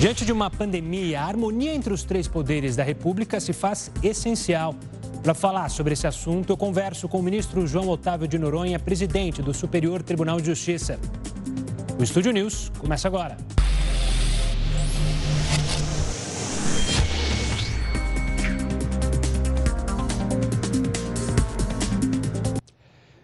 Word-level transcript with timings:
Diante 0.00 0.24
de 0.24 0.30
uma 0.30 0.48
pandemia, 0.48 1.20
a 1.20 1.24
harmonia 1.24 1.74
entre 1.74 1.92
os 1.92 2.04
três 2.04 2.28
poderes 2.28 2.76
da 2.76 2.84
República 2.84 3.40
se 3.40 3.52
faz 3.52 3.90
essencial. 4.00 4.72
Para 5.24 5.34
falar 5.34 5.68
sobre 5.70 5.92
esse 5.92 6.06
assunto, 6.06 6.52
eu 6.52 6.56
converso 6.56 7.08
com 7.08 7.18
o 7.18 7.22
ministro 7.22 7.66
João 7.66 7.88
Otávio 7.88 8.28
de 8.28 8.38
Noronha, 8.38 8.78
presidente 8.78 9.42
do 9.42 9.52
Superior 9.52 10.00
Tribunal 10.00 10.40
de 10.40 10.46
Justiça. 10.46 11.00
O 11.98 12.04
Estúdio 12.04 12.30
News 12.30 12.70
começa 12.78 13.08
agora. 13.08 13.36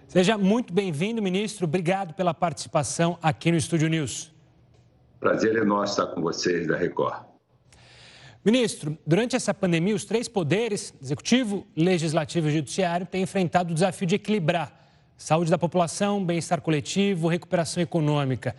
Seja 0.09 0.37
muito 0.37 0.73
bem-vindo, 0.73 1.23
ministro. 1.23 1.67
Obrigado 1.67 2.15
pela 2.15 2.35
participação 2.35 3.17
aqui 3.23 3.53
no 3.53 3.57
Estúdio 3.57 3.89
News. 3.89 4.34
Prazer 5.25 5.57
é 5.57 5.65
nosso 5.65 5.99
estar 5.99 6.15
com 6.15 6.21
vocês 6.21 6.67
da 6.67 6.77
Record. 6.77 7.25
Ministro, 8.45 8.99
durante 9.07 9.35
essa 9.35 9.55
pandemia, 9.55 9.95
os 9.95 10.05
três 10.05 10.29
poderes, 10.29 10.93
executivo, 11.01 11.67
legislativo 11.75 12.49
e 12.49 12.53
judiciário, 12.53 13.07
têm 13.07 13.23
enfrentado 13.23 13.71
o 13.71 13.75
desafio 13.75 14.07
de 14.07 14.17
equilibrar 14.17 14.87
saúde 15.17 15.51
da 15.51 15.57
população, 15.57 16.23
bem-estar 16.23 16.61
coletivo, 16.61 17.27
recuperação 17.27 17.83
econômica. 17.83 18.55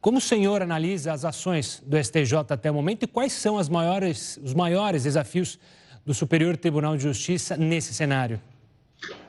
Como 0.00 0.18
o 0.18 0.20
senhor 0.20 0.60
analisa 0.60 1.12
as 1.12 1.24
ações 1.24 1.80
do 1.86 1.96
STJ 1.96 2.46
até 2.48 2.68
o 2.68 2.74
momento 2.74 3.04
e 3.04 3.06
quais 3.06 3.32
são 3.32 3.56
maiores, 3.68 4.40
os 4.42 4.54
maiores 4.54 5.04
desafios 5.04 5.56
do 6.04 6.12
Superior 6.12 6.56
Tribunal 6.56 6.96
de 6.96 7.04
Justiça 7.04 7.56
nesse 7.56 7.94
cenário? 7.94 8.40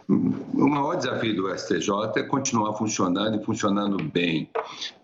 O 0.07 0.67
maior 0.67 0.95
desafio 0.95 1.35
do 1.35 1.57
STJ 1.57 1.89
é 2.17 2.23
continuar 2.23 2.73
funcionando 2.73 3.39
e 3.39 3.43
funcionando 3.43 4.03
bem, 4.03 4.49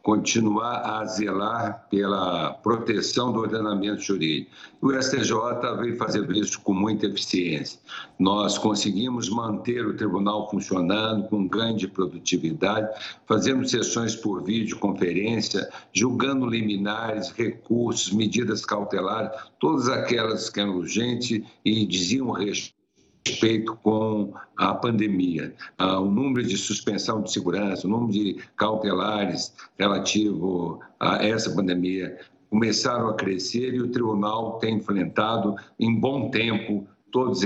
continuar 0.04 0.82
a 0.82 1.06
zelar 1.06 1.88
pela 1.90 2.54
proteção 2.56 3.32
do 3.32 3.40
ordenamento 3.40 4.02
jurídico. 4.02 4.52
O 4.82 4.92
STJ 4.92 5.34
veio 5.80 5.98
fazer 5.98 6.30
isso 6.32 6.60
com 6.62 6.74
muita 6.74 7.06
eficiência. 7.06 7.80
Nós 8.18 8.58
conseguimos 8.58 9.30
manter 9.30 9.86
o 9.86 9.96
tribunal 9.96 10.50
funcionando 10.50 11.28
com 11.30 11.48
grande 11.48 11.88
produtividade, 11.88 12.90
fazendo 13.26 13.68
sessões 13.68 14.16
por 14.16 14.44
videoconferência, 14.44 15.70
julgando 15.94 16.46
liminares, 16.46 17.32
recursos, 17.32 18.12
medidas 18.12 18.66
cautelares, 18.66 19.32
todas 19.60 19.88
aquelas 19.88 20.50
que 20.50 20.60
eram 20.60 20.76
urgentes 20.76 21.42
e 21.64 21.86
diziam 21.86 22.32
respeito 22.32 22.79
respeito 23.30 23.76
com 23.84 24.34
a 24.58 24.74
pandemia. 24.74 25.54
Ah, 25.78 26.00
o 26.00 26.10
número 26.10 26.46
de 26.46 26.58
suspensão 26.58 27.22
de 27.22 27.32
segurança, 27.32 27.88
o 27.88 27.90
número 27.90 28.12
de 28.12 28.38
cautelares 28.58 29.54
relativo 29.78 30.80
a 31.00 31.24
essa 31.24 31.54
pandemia 31.54 32.18
começaram 32.50 33.10
a 33.10 33.14
crescer 33.14 33.74
e 33.74 33.80
o 33.80 33.92
tribunal 33.92 34.58
tem 34.58 34.78
enfrentado 34.78 35.56
em 35.80 35.96
bom 36.00 36.30
tempo 36.30 36.88
todas 37.12 37.42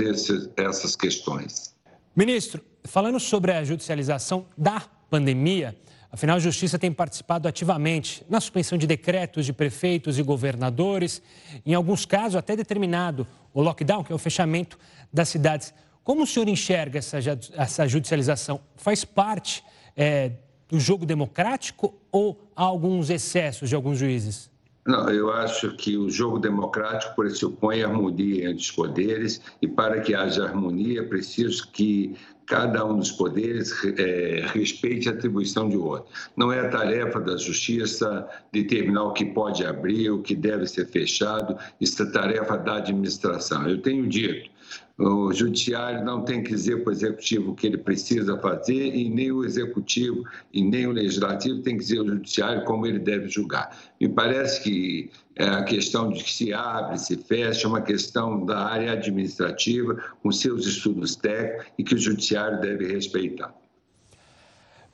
essas 0.56 0.96
questões. 0.96 1.74
Ministro, 2.16 2.62
falando 2.84 3.20
sobre 3.20 3.52
a 3.52 3.62
judicialização 3.62 4.46
da 4.56 4.82
pandemia, 5.10 5.76
Afinal, 6.14 6.36
a 6.36 6.38
Justiça 6.38 6.78
tem 6.78 6.92
participado 6.92 7.48
ativamente 7.48 8.24
na 8.30 8.40
suspensão 8.40 8.78
de 8.78 8.86
decretos 8.86 9.44
de 9.44 9.52
prefeitos 9.52 10.16
e 10.16 10.22
governadores, 10.22 11.20
em 11.66 11.74
alguns 11.74 12.06
casos 12.06 12.36
até 12.36 12.54
determinado 12.54 13.26
o 13.52 13.60
lockdown, 13.60 14.04
que 14.04 14.12
é 14.12 14.14
o 14.14 14.18
fechamento 14.18 14.78
das 15.12 15.28
cidades. 15.28 15.74
Como 16.04 16.22
o 16.22 16.26
senhor 16.26 16.48
enxerga 16.48 17.00
essa, 17.00 17.18
essa 17.56 17.88
judicialização? 17.88 18.60
Faz 18.76 19.04
parte 19.04 19.64
é, 19.96 20.30
do 20.68 20.78
jogo 20.78 21.04
democrático 21.04 21.92
ou 22.12 22.48
há 22.54 22.62
alguns 22.62 23.10
excessos 23.10 23.68
de 23.68 23.74
alguns 23.74 23.98
juízes? 23.98 24.48
Não, 24.86 25.08
eu 25.08 25.32
acho 25.32 25.74
que 25.76 25.96
o 25.96 26.08
jogo 26.08 26.38
democrático 26.38 27.16
pressupõe 27.16 27.82
harmonia 27.82 28.50
entre 28.50 28.62
os 28.62 28.70
poderes 28.70 29.40
e 29.60 29.66
para 29.66 30.00
que 30.00 30.14
haja 30.14 30.44
harmonia 30.44 31.00
é 31.00 31.04
preciso 31.04 31.68
que 31.72 32.14
cada 32.46 32.84
um 32.84 32.98
dos 32.98 33.10
poderes 33.10 33.72
é, 33.98 34.46
respeite 34.52 35.08
a 35.08 35.12
atribuição 35.12 35.68
de 35.68 35.76
outro. 35.76 36.06
Não 36.36 36.52
é 36.52 36.60
a 36.60 36.68
tarefa 36.68 37.20
da 37.20 37.36
justiça 37.36 38.26
determinar 38.52 39.04
o 39.04 39.12
que 39.12 39.24
pode 39.24 39.64
abrir, 39.64 40.10
o 40.10 40.22
que 40.22 40.34
deve 40.34 40.66
ser 40.66 40.86
fechado, 40.86 41.56
isso 41.80 42.02
é 42.02 42.06
tarefa 42.06 42.56
da 42.56 42.76
administração. 42.76 43.68
Eu 43.68 43.80
tenho 43.80 44.06
dito, 44.06 44.50
o 44.96 45.32
judiciário 45.32 46.04
não 46.04 46.22
tem 46.22 46.42
que 46.42 46.50
dizer 46.50 46.82
para 46.82 46.90
o 46.90 46.92
executivo 46.92 47.50
o 47.50 47.54
que 47.54 47.66
ele 47.66 47.78
precisa 47.78 48.38
fazer 48.38 48.94
e 48.94 49.08
nem 49.10 49.32
o 49.32 49.44
executivo 49.44 50.22
e 50.52 50.62
nem 50.62 50.86
o 50.86 50.92
legislativo 50.92 51.62
tem 51.62 51.76
que 51.76 51.82
dizer 51.82 51.98
ao 51.98 52.06
judiciário 52.06 52.64
como 52.64 52.86
ele 52.86 53.00
deve 53.00 53.28
julgar. 53.28 53.76
Me 54.00 54.08
parece 54.08 54.62
que 54.62 55.10
é 55.34 55.46
a 55.46 55.64
questão 55.64 56.10
de 56.10 56.22
que 56.22 56.32
se 56.32 56.52
abre, 56.52 56.96
se 56.98 57.16
fecha, 57.16 57.66
é 57.66 57.68
uma 57.68 57.82
questão 57.82 58.46
da 58.46 58.66
área 58.66 58.92
administrativa, 58.92 59.96
com 60.22 60.30
seus 60.30 60.64
estudos 60.64 61.16
técnicos 61.16 61.72
e 61.76 61.82
que 61.82 61.94
o 61.94 61.98
judiciário 61.98 62.60
deve 62.60 62.86
respeitar. 62.86 63.52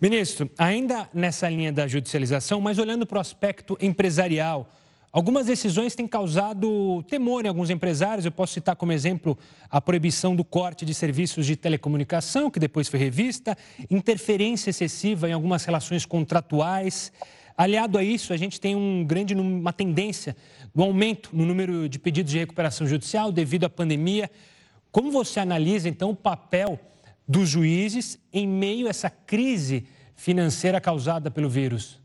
Ministro, 0.00 0.50
ainda 0.56 1.10
nessa 1.12 1.46
linha 1.50 1.70
da 1.70 1.86
judicialização, 1.86 2.58
mas 2.58 2.78
olhando 2.78 3.04
para 3.04 3.18
o 3.18 3.20
aspecto 3.20 3.76
empresarial, 3.82 4.66
Algumas 5.12 5.46
decisões 5.46 5.96
têm 5.96 6.06
causado 6.06 7.02
temor 7.08 7.44
em 7.44 7.48
alguns 7.48 7.68
empresários. 7.68 8.24
Eu 8.24 8.30
posso 8.30 8.52
citar 8.52 8.76
como 8.76 8.92
exemplo 8.92 9.36
a 9.68 9.80
proibição 9.80 10.36
do 10.36 10.44
corte 10.44 10.84
de 10.84 10.94
serviços 10.94 11.46
de 11.46 11.56
telecomunicação, 11.56 12.48
que 12.48 12.60
depois 12.60 12.88
foi 12.88 13.00
revista, 13.00 13.58
interferência 13.90 14.70
excessiva 14.70 15.28
em 15.28 15.32
algumas 15.32 15.64
relações 15.64 16.06
contratuais. 16.06 17.12
Aliado 17.56 17.98
a 17.98 18.04
isso, 18.04 18.32
a 18.32 18.36
gente 18.36 18.60
tem 18.60 18.76
um 18.76 19.04
grande, 19.04 19.34
uma 19.34 19.72
tendência 19.72 20.36
do 20.72 20.80
aumento 20.80 21.30
no 21.32 21.44
número 21.44 21.88
de 21.88 21.98
pedidos 21.98 22.30
de 22.30 22.38
recuperação 22.38 22.86
judicial 22.86 23.32
devido 23.32 23.64
à 23.64 23.68
pandemia. 23.68 24.30
Como 24.92 25.10
você 25.10 25.40
analisa, 25.40 25.88
então, 25.88 26.10
o 26.10 26.16
papel 26.16 26.78
dos 27.26 27.48
juízes 27.48 28.16
em 28.32 28.46
meio 28.46 28.86
a 28.86 28.90
essa 28.90 29.10
crise 29.10 29.88
financeira 30.14 30.80
causada 30.80 31.32
pelo 31.32 31.50
vírus? 31.50 31.99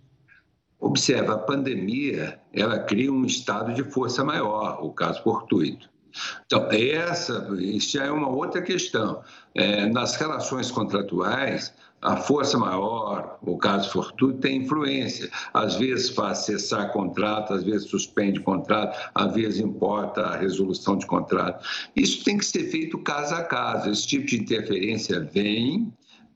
Observa, 0.80 1.34
a 1.34 1.38
pandemia, 1.38 2.40
ela 2.54 2.80
cria 2.80 3.12
um 3.12 3.26
estado 3.26 3.74
de 3.74 3.84
força 3.84 4.24
maior, 4.24 4.80
o 4.84 4.92
caso 4.92 5.24
fortuito. 5.24 5.90
Então, 6.46 6.70
essa 6.72 7.50
isso 7.60 7.98
já 7.98 8.06
é 8.06 8.12
uma 8.12 8.30
outra 8.30 8.62
questão. 8.62 9.22
É, 9.54 9.86
nas 9.88 10.16
relações 10.16 10.72
contratuais, 10.72 11.74
a 12.02 12.18
força 12.18 12.58
maior, 12.58 13.40
o 13.42 13.58
caso 13.58 13.90
fortuito, 13.92 14.40
tem 14.40 14.58
influência. 14.58 15.30
Às 15.54 15.76
vezes 15.76 16.10
faz 16.10 16.40
cessar 16.40 16.92
contrato, 16.92 17.54
às 17.54 17.64
vezes 17.64 17.90
suspende 17.90 18.40
contrato, 18.40 19.10
às 19.16 19.34
vezes 19.34 19.60
importa 19.60 20.22
a 20.22 20.38
resolução 20.38 20.98
de 20.98 21.06
contrato. 21.06 21.66
Isso 21.96 22.24
tem 22.24 22.38
que 22.38 22.46
ser 22.46 22.70
feito 22.70 22.98
caso 23.00 23.34
a 23.34 23.44
caso. 23.44 23.90
Esse 23.90 24.08
tipo 24.08 24.28
de 24.28 24.38
interferência 24.40 25.20
vem, 25.20 25.92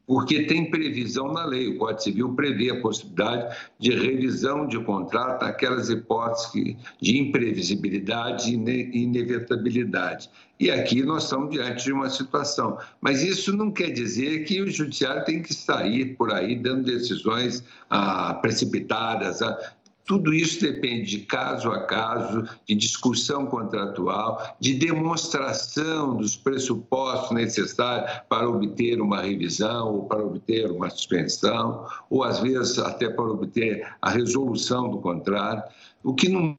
porque 0.09 0.46
tem 0.46 0.72
previsão 0.72 1.31
na 1.31 1.46
lei. 1.46 1.68
O 1.68 1.78
Código 1.78 2.02
Civil 2.02 2.34
prevê 2.34 2.72
a 2.72 2.81
possibilidade 2.81 3.56
de 3.78 3.92
revisão 3.92 4.66
de 4.66 4.84
contrato 4.84 5.44
naquelas 5.44 5.88
hipóteses 5.92 6.75
de 7.00 7.20
imprevisibilidade 7.20 8.52
e 8.52 9.03
inevitabilidade. 9.03 10.28
E 10.59 10.72
aqui 10.72 11.03
nós 11.03 11.25
estamos 11.25 11.52
diante 11.52 11.86
de 11.86 11.94
uma 11.94 12.09
situação. 12.09 12.80
Mas 13.00 13.22
isso 13.22 13.56
não 13.56 13.69
quer 13.69 13.92
dizer 13.92 14.46
que 14.46 14.59
o 14.59 14.68
judiciário 14.68 15.24
tem 15.25 15.44
que 15.44 15.53
sair 15.53 16.18
por 16.18 16.34
aí 16.34 16.56
dando 16.56 16.86
decisões 16.86 17.64
ah, 17.88 18.34
precipitadas. 18.34 19.44
Ah, 19.44 19.74
tudo 20.09 20.34
isso 20.34 20.59
depende 20.59 21.06
de 21.06 21.20
caso 21.20 21.70
a 21.70 21.86
caso, 21.86 22.44
de 22.66 22.74
discussão 22.74 23.46
contratual, 23.46 24.56
de 24.59 24.74
demonstração 24.74 26.18
dos 26.18 26.36
pressupostos 26.36 27.30
necessários 27.30 28.19
para 28.28 28.50
obter 28.50 29.00
uma 29.00 29.22
revisão 29.22 29.94
ou 29.94 30.06
para 30.08 30.25
obter 30.25 30.72
uma 30.72 30.90
suspensão, 30.90 31.86
ou 32.09 32.24
às 32.24 32.40
vezes 32.40 32.80
até 32.80 33.08
para 33.08 33.24
obter 33.24 33.88
a 34.02 34.09
resolução 34.09 34.90
do 34.90 34.98
contrato. 34.98 35.72
O 36.03 36.16
que 36.16 36.28
não 36.28 36.58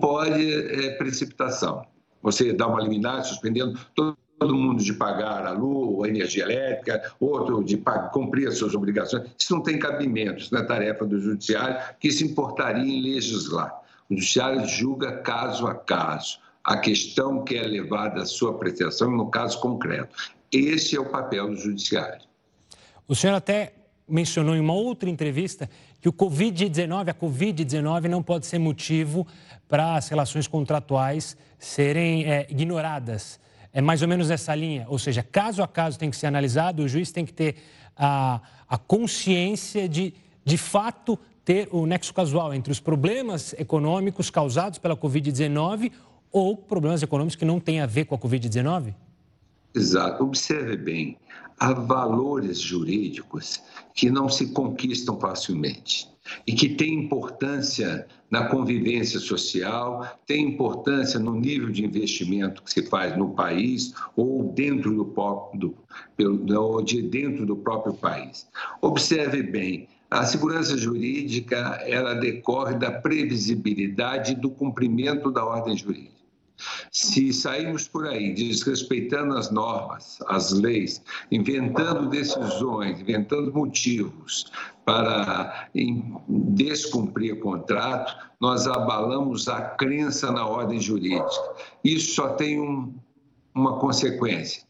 pode 0.00 0.50
é 0.50 0.92
precipitação. 0.92 1.84
Você 2.22 2.54
dá 2.54 2.66
uma 2.66 2.80
liminar 2.80 3.22
suspendendo 3.22 3.78
todo 3.94 4.16
todo 4.38 4.54
mundo 4.54 4.82
de 4.82 4.92
pagar 4.92 5.46
a 5.46 5.50
luz, 5.50 6.04
a 6.04 6.08
energia 6.08 6.44
elétrica, 6.44 7.12
outro 7.18 7.62
de 7.62 7.76
cumprir 8.12 8.48
as 8.48 8.58
suas 8.58 8.74
obrigações. 8.74 9.28
Isso 9.38 9.54
não 9.54 9.62
tem 9.62 9.78
cabimento, 9.78 10.42
isso 10.42 10.54
não 10.54 10.60
é 10.60 10.64
tarefa 10.64 11.04
do 11.04 11.20
judiciário, 11.20 11.94
que 11.98 12.10
se 12.10 12.24
importaria 12.24 12.82
em 12.82 13.02
legislar. 13.02 13.82
O 14.08 14.14
judiciário 14.14 14.66
julga 14.66 15.18
caso 15.18 15.66
a 15.66 15.74
caso 15.74 16.38
a 16.64 16.76
questão 16.76 17.42
que 17.44 17.56
é 17.56 17.62
levada 17.62 18.22
à 18.22 18.26
sua 18.26 18.50
apreciação 18.50 19.10
no 19.10 19.30
caso 19.30 19.58
concreto. 19.60 20.14
Esse 20.52 20.96
é 20.96 21.00
o 21.00 21.06
papel 21.06 21.48
do 21.48 21.56
judiciário. 21.56 22.20
O 23.06 23.14
senhor 23.14 23.34
até 23.34 23.72
mencionou 24.06 24.54
em 24.54 24.60
uma 24.60 24.74
outra 24.74 25.08
entrevista 25.08 25.68
que 26.00 26.08
o 26.08 26.12
Covid-19, 26.12 27.08
a 27.08 27.14
Covid-19 27.14 28.08
não 28.08 28.22
pode 28.22 28.46
ser 28.46 28.58
motivo 28.58 29.26
para 29.66 29.96
as 29.96 30.08
relações 30.08 30.46
contratuais 30.46 31.36
serem 31.58 32.24
é, 32.24 32.46
ignoradas 32.50 33.40
é 33.72 33.80
mais 33.80 34.02
ou 34.02 34.08
menos 34.08 34.28
nessa 34.28 34.54
linha. 34.54 34.86
Ou 34.88 34.98
seja, 34.98 35.22
caso 35.22 35.62
a 35.62 35.68
caso 35.68 35.98
tem 35.98 36.10
que 36.10 36.16
ser 36.16 36.26
analisado, 36.26 36.82
o 36.82 36.88
juiz 36.88 37.12
tem 37.12 37.24
que 37.24 37.32
ter 37.32 37.56
a, 37.96 38.40
a 38.68 38.78
consciência 38.78 39.88
de, 39.88 40.14
de 40.44 40.56
fato, 40.56 41.18
ter 41.44 41.68
o 41.72 41.86
nexo 41.86 42.12
casual 42.12 42.52
entre 42.52 42.72
os 42.72 42.80
problemas 42.80 43.54
econômicos 43.58 44.30
causados 44.30 44.78
pela 44.78 44.96
Covid-19 44.96 45.90
ou 46.30 46.56
problemas 46.56 47.02
econômicos 47.02 47.36
que 47.36 47.44
não 47.44 47.58
têm 47.58 47.80
a 47.80 47.86
ver 47.86 48.04
com 48.04 48.14
a 48.14 48.18
Covid-19? 48.18 48.94
Exato. 49.74 50.24
Observe 50.24 50.76
bem, 50.76 51.16
há 51.58 51.72
valores 51.72 52.60
jurídicos 52.60 53.62
que 53.94 54.10
não 54.10 54.28
se 54.28 54.52
conquistam 54.52 55.18
facilmente 55.18 56.08
e 56.46 56.52
que 56.52 56.68
têm 56.68 57.04
importância 57.04 58.06
na 58.30 58.44
convivência 58.48 59.18
social, 59.18 60.06
tem 60.26 60.48
importância 60.48 61.18
no 61.18 61.34
nível 61.34 61.70
de 61.70 61.84
investimento 61.84 62.62
que 62.62 62.70
se 62.70 62.82
faz 62.82 63.16
no 63.16 63.30
país 63.30 63.94
ou 64.14 64.52
dentro 64.52 64.94
do, 64.94 65.06
próprio, 65.06 65.74
do, 66.18 66.82
de 66.82 67.02
dentro 67.02 67.46
do 67.46 67.56
próprio 67.56 67.94
país. 67.94 68.46
Observe 68.82 69.42
bem, 69.42 69.88
a 70.10 70.24
segurança 70.24 70.76
jurídica 70.76 71.80
ela 71.86 72.14
decorre 72.14 72.74
da 72.74 72.90
previsibilidade 72.90 74.34
do 74.34 74.50
cumprimento 74.50 75.30
da 75.30 75.44
ordem 75.44 75.76
jurídica. 75.76 76.17
Se 76.90 77.32
sairmos 77.32 77.88
por 77.88 78.06
aí 78.06 78.34
desrespeitando 78.34 79.36
as 79.36 79.50
normas, 79.50 80.18
as 80.26 80.52
leis, 80.52 81.02
inventando 81.30 82.08
decisões, 82.08 83.00
inventando 83.00 83.52
motivos 83.52 84.50
para 84.84 85.68
descumprir 86.28 87.38
contrato, 87.40 88.16
nós 88.40 88.66
abalamos 88.66 89.48
a 89.48 89.60
crença 89.60 90.30
na 90.32 90.46
ordem 90.46 90.80
jurídica. 90.80 91.54
Isso 91.84 92.14
só 92.14 92.30
tem 92.30 92.60
um, 92.60 92.94
uma 93.54 93.78
consequência 93.78 94.62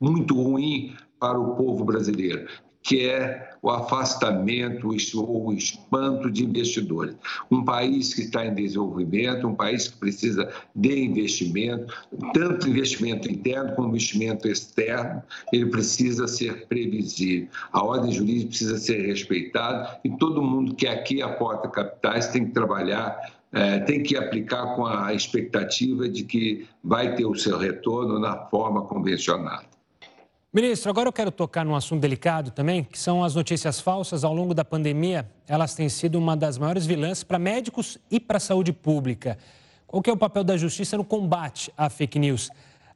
muito 0.00 0.34
ruim 0.34 0.96
para 1.18 1.38
o 1.38 1.54
povo 1.54 1.84
brasileiro, 1.84 2.48
que 2.82 3.08
é 3.08 3.50
o 3.62 3.70
afastamento 3.70 4.88
ou 5.14 5.46
o 5.46 5.52
espanto 5.52 6.30
de 6.30 6.44
investidores. 6.44 7.14
Um 7.50 7.64
país 7.64 8.12
que 8.12 8.22
está 8.22 8.44
em 8.44 8.54
desenvolvimento, 8.54 9.46
um 9.46 9.54
país 9.54 9.88
que 9.88 9.96
precisa 9.98 10.52
de 10.74 11.04
investimento, 11.04 11.94
tanto 12.34 12.68
investimento 12.68 13.30
interno 13.30 13.74
como 13.76 13.88
investimento 13.88 14.48
externo, 14.48 15.22
ele 15.52 15.66
precisa 15.66 16.26
ser 16.26 16.66
previsível. 16.66 17.48
A 17.72 17.84
ordem 17.84 18.12
jurídica 18.12 18.48
precisa 18.48 18.78
ser 18.78 19.06
respeitada 19.06 20.00
e 20.04 20.10
todo 20.10 20.42
mundo 20.42 20.74
que 20.74 20.88
aqui 20.88 21.22
aporta 21.22 21.68
capitais 21.68 22.28
tem 22.28 22.46
que 22.46 22.52
trabalhar 22.52 23.16
é, 23.52 23.80
tem 23.80 24.02
que 24.02 24.16
aplicar 24.16 24.74
com 24.74 24.86
a 24.86 25.12
expectativa 25.12 26.08
de 26.08 26.24
que 26.24 26.66
vai 26.82 27.14
ter 27.14 27.26
o 27.26 27.34
seu 27.34 27.58
retorno 27.58 28.18
na 28.18 28.46
forma 28.46 28.82
convencionada. 28.82 29.66
Ministro, 30.54 30.90
agora 30.90 31.08
eu 31.08 31.12
quero 31.14 31.30
tocar 31.30 31.64
num 31.64 31.74
assunto 31.74 32.02
delicado 32.02 32.50
também, 32.50 32.84
que 32.84 32.98
são 32.98 33.24
as 33.24 33.34
notícias 33.34 33.80
falsas. 33.80 34.22
Ao 34.22 34.34
longo 34.34 34.52
da 34.52 34.62
pandemia, 34.62 35.26
elas 35.48 35.74
têm 35.74 35.88
sido 35.88 36.18
uma 36.18 36.36
das 36.36 36.58
maiores 36.58 36.84
vilãs 36.84 37.24
para 37.24 37.38
médicos 37.38 37.96
e 38.10 38.20
para 38.20 38.36
a 38.36 38.40
saúde 38.40 38.70
pública. 38.70 39.38
Qual 39.86 40.02
é 40.06 40.12
o 40.12 40.16
papel 40.16 40.44
da 40.44 40.54
justiça 40.58 40.94
no 40.98 41.04
combate 41.04 41.72
à 41.74 41.88
fake 41.88 42.18
news? 42.18 42.50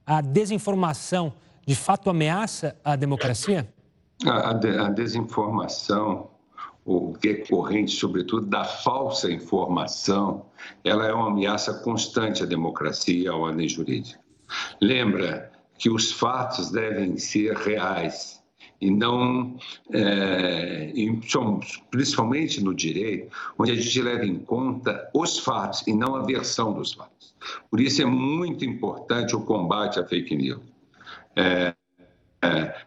A 0.04 0.20
desinformação 0.20 1.32
de 1.66 1.74
fato 1.74 2.10
ameaça 2.10 2.76
a 2.84 2.94
democracia? 2.94 3.66
A, 4.26 4.50
a, 4.50 4.50
a 4.50 4.90
desinformação, 4.90 6.28
o 6.84 7.14
decorrente, 7.18 7.92
sobretudo, 7.92 8.44
da 8.44 8.64
falsa 8.64 9.30
informação, 9.30 10.44
ela 10.84 11.06
é 11.06 11.12
uma 11.14 11.28
ameaça 11.28 11.72
constante 11.72 12.42
à 12.42 12.46
democracia 12.46 13.18
e 13.18 13.26
à 13.26 13.34
ordem 13.34 13.66
jurídica. 13.66 14.20
Lembra 14.78 15.55
que 15.78 15.90
os 15.90 16.12
fatos 16.12 16.70
devem 16.70 17.17
ser 17.17 17.55
reais 17.55 18.37
e 18.81 18.90
não, 18.90 19.56
é, 19.93 20.93
principalmente 21.90 22.62
no 22.62 22.75
direito, 22.75 23.34
onde 23.58 23.73
a 23.73 23.75
gente 23.75 24.02
leva 24.02 24.25
em 24.25 24.38
conta 24.38 25.08
os 25.14 25.38
fatos 25.38 25.87
e 25.87 25.94
não 25.94 26.14
a 26.14 26.23
versão 26.23 26.73
dos 26.73 26.93
fatos. 26.93 27.34
Por 27.70 27.81
isso 27.81 28.02
é 28.02 28.05
muito 28.05 28.64
importante 28.64 29.34
o 29.34 29.40
combate 29.40 29.99
à 29.99 30.05
fake 30.05 30.34
news. 30.37 30.61
É, 31.34 31.75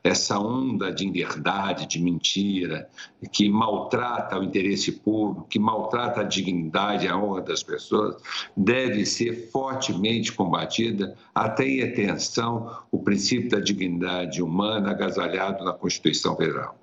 essa 0.03 0.39
onda 0.39 0.91
de 0.91 1.07
inverdade, 1.07 1.85
de 1.85 2.01
mentira, 2.01 2.89
que 3.31 3.49
maltrata 3.49 4.39
o 4.39 4.43
interesse 4.43 4.91
público, 4.91 5.47
que 5.49 5.59
maltrata 5.59 6.21
a 6.21 6.23
dignidade, 6.23 7.07
a 7.07 7.17
honra 7.17 7.41
das 7.41 7.63
pessoas, 7.63 8.15
deve 8.55 9.05
ser 9.05 9.49
fortemente 9.51 10.31
combatida, 10.31 11.15
até 11.33 11.65
em 11.65 11.83
atenção 11.83 12.77
o 12.91 12.99
princípio 12.99 13.49
da 13.49 13.59
dignidade 13.59 14.41
humana 14.41 14.91
agasalhado 14.91 15.63
na 15.63 15.73
Constituição 15.73 16.35
Federal. 16.35 16.77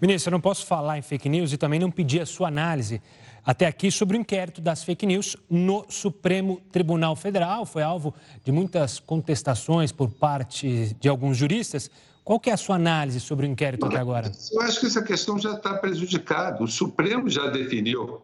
Ministro, 0.00 0.30
eu 0.30 0.32
não 0.32 0.40
posso 0.40 0.66
falar 0.66 0.98
em 0.98 1.02
fake 1.02 1.28
news 1.28 1.52
e 1.52 1.56
também 1.56 1.78
não 1.78 1.88
pedir 1.88 2.20
a 2.20 2.26
sua 2.26 2.48
análise 2.48 3.00
até 3.44 3.66
aqui 3.66 3.90
sobre 3.90 4.16
o 4.16 4.20
inquérito 4.20 4.60
das 4.60 4.84
fake 4.84 5.04
news 5.04 5.36
no 5.50 5.84
Supremo 5.88 6.60
Tribunal 6.70 7.16
Federal. 7.16 7.66
Foi 7.66 7.82
alvo 7.82 8.14
de 8.44 8.52
muitas 8.52 8.98
contestações 8.98 9.90
por 9.90 10.10
parte 10.10 10.96
de 11.00 11.08
alguns 11.08 11.36
juristas. 11.36 11.90
Qual 12.24 12.38
que 12.38 12.50
é 12.50 12.52
a 12.52 12.56
sua 12.56 12.76
análise 12.76 13.18
sobre 13.18 13.46
o 13.46 13.50
inquérito 13.50 13.84
até 13.84 13.98
agora? 13.98 14.30
Eu 14.52 14.60
acho 14.60 14.78
que 14.78 14.86
essa 14.86 15.02
questão 15.02 15.38
já 15.38 15.54
está 15.54 15.74
prejudicada. 15.74 16.62
O 16.62 16.68
Supremo 16.68 17.28
já 17.28 17.48
definiu, 17.48 18.22